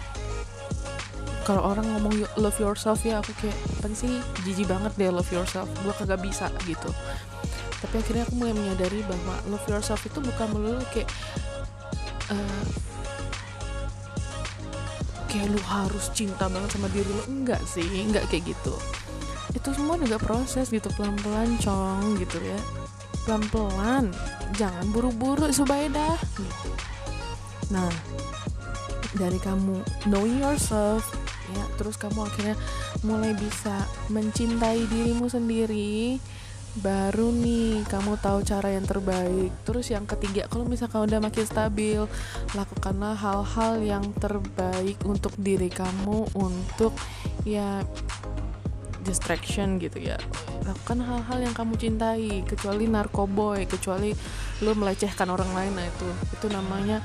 kalau 1.47 1.63
orang 1.63 1.88
ngomong 1.95 2.27
love 2.36 2.60
yourself 2.60 3.08
ya 3.08 3.23
aku 3.23 3.32
kayak 3.39 3.56
apa 3.80 3.88
sih? 3.95 4.19
Jijik 4.43 4.67
banget 4.67 4.91
deh 4.99 5.08
love 5.08 5.32
yourself. 5.32 5.71
Gue 5.80 5.95
kagak 5.95 6.19
bisa 6.19 6.51
gitu. 6.67 6.91
Tapi 7.77 8.03
akhirnya 8.03 8.27
aku 8.27 8.36
mulai 8.36 8.51
menyadari 8.58 8.99
bahwa 9.08 9.39
love 9.47 9.67
yourself 9.71 10.03
itu 10.03 10.19
bukan 10.19 10.47
melulu 10.51 10.84
kayak 10.91 11.08
uh, 12.34 12.63
kayak 15.38 15.54
lu 15.54 15.62
harus 15.69 16.10
cinta 16.17 16.50
banget 16.50 16.73
sama 16.73 16.89
diri 16.89 17.06
lu. 17.06 17.23
Enggak 17.30 17.62
sih 17.69 17.86
enggak 17.86 18.26
kayak 18.34 18.58
gitu. 18.58 18.73
Itu 19.54 19.69
semua 19.78 20.02
juga 20.02 20.17
proses 20.17 20.73
gitu 20.73 20.89
pelan-pelan 20.97 21.62
cong 21.62 22.17
gitu 22.17 22.41
ya. 22.41 22.60
Pelan-pelan 23.30 24.10
jangan 24.58 24.86
buru-buru 24.89 25.54
supaya 25.54 25.86
dah. 25.93 26.17
Gitu 26.34 26.97
nah 27.67 27.91
dari 29.15 29.39
kamu 29.43 29.84
knowing 30.08 30.39
yourself 30.39 31.04
ya 31.52 31.63
terus 31.80 31.95
kamu 31.95 32.28
akhirnya 32.28 32.56
mulai 33.04 33.32
bisa 33.36 33.88
mencintai 34.12 34.84
dirimu 34.88 35.28
sendiri 35.32 36.19
baru 36.81 37.33
nih 37.33 37.85
kamu 37.89 38.17
tahu 38.21 38.45
cara 38.45 38.73
yang 38.73 38.85
terbaik. 38.85 39.51
Terus 39.65 39.89
yang 39.89 40.05
ketiga 40.05 40.45
kalau 40.49 40.65
misalkan 40.65 41.05
udah 41.09 41.19
makin 41.21 41.45
stabil 41.45 42.01
lakukanlah 42.53 43.17
hal-hal 43.17 43.81
yang 43.81 44.05
terbaik 44.17 44.97
untuk 45.05 45.33
diri 45.41 45.69
kamu 45.69 46.29
untuk 46.37 46.93
ya 47.43 47.81
distraction 49.01 49.79
gitu 49.81 49.97
ya. 49.99 50.19
Lakukan 50.67 51.01
hal-hal 51.01 51.39
yang 51.49 51.55
kamu 51.55 51.79
cintai 51.79 52.43
kecuali 52.43 52.85
narkoboy 52.85 53.65
kecuali 53.65 54.11
lo 54.61 54.73
melecehkan 54.77 55.31
orang 55.31 55.51
lain. 55.53 55.73
Nah 55.73 55.85
itu 55.85 56.07
itu 56.37 56.47
namanya 56.51 57.01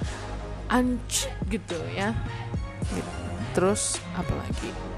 anj 0.68 1.28
gitu 1.48 1.78
ya. 1.94 2.12
Gitu. 2.92 3.12
terus 3.52 4.00
apalagi 4.16 4.91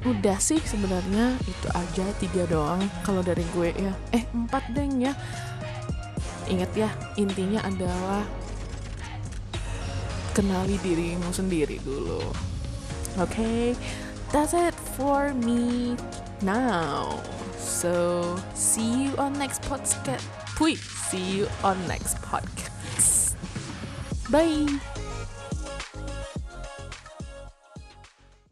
udah 0.00 0.38
sih 0.40 0.60
sebenarnya 0.64 1.36
itu 1.44 1.68
aja 1.76 2.06
tiga 2.16 2.48
doang 2.48 2.80
kalau 3.04 3.20
dari 3.20 3.44
gue 3.52 3.72
ya. 3.76 3.92
Eh 4.16 4.24
empat 4.32 4.72
deng 4.72 5.00
ya. 5.00 5.12
Ingat 6.48 6.72
ya 6.74 6.90
intinya 7.20 7.62
adalah 7.62 8.24
kenali 10.32 10.80
dirimu 10.80 11.30
sendiri 11.30 11.78
dulu. 11.84 12.22
Oke 13.20 13.28
okay? 13.28 13.64
that's 14.32 14.56
it 14.56 14.74
for 14.96 15.34
me 15.36 15.94
now. 16.40 17.20
So 17.60 18.36
see 18.56 19.08
you 19.08 19.12
on 19.20 19.36
next 19.36 19.62
podcast. 19.68 20.24
Puy, 20.56 20.76
see 20.76 21.44
you 21.44 21.48
on 21.62 21.76
next 21.88 22.16
podcast. 22.24 23.36
Bye 24.30 24.80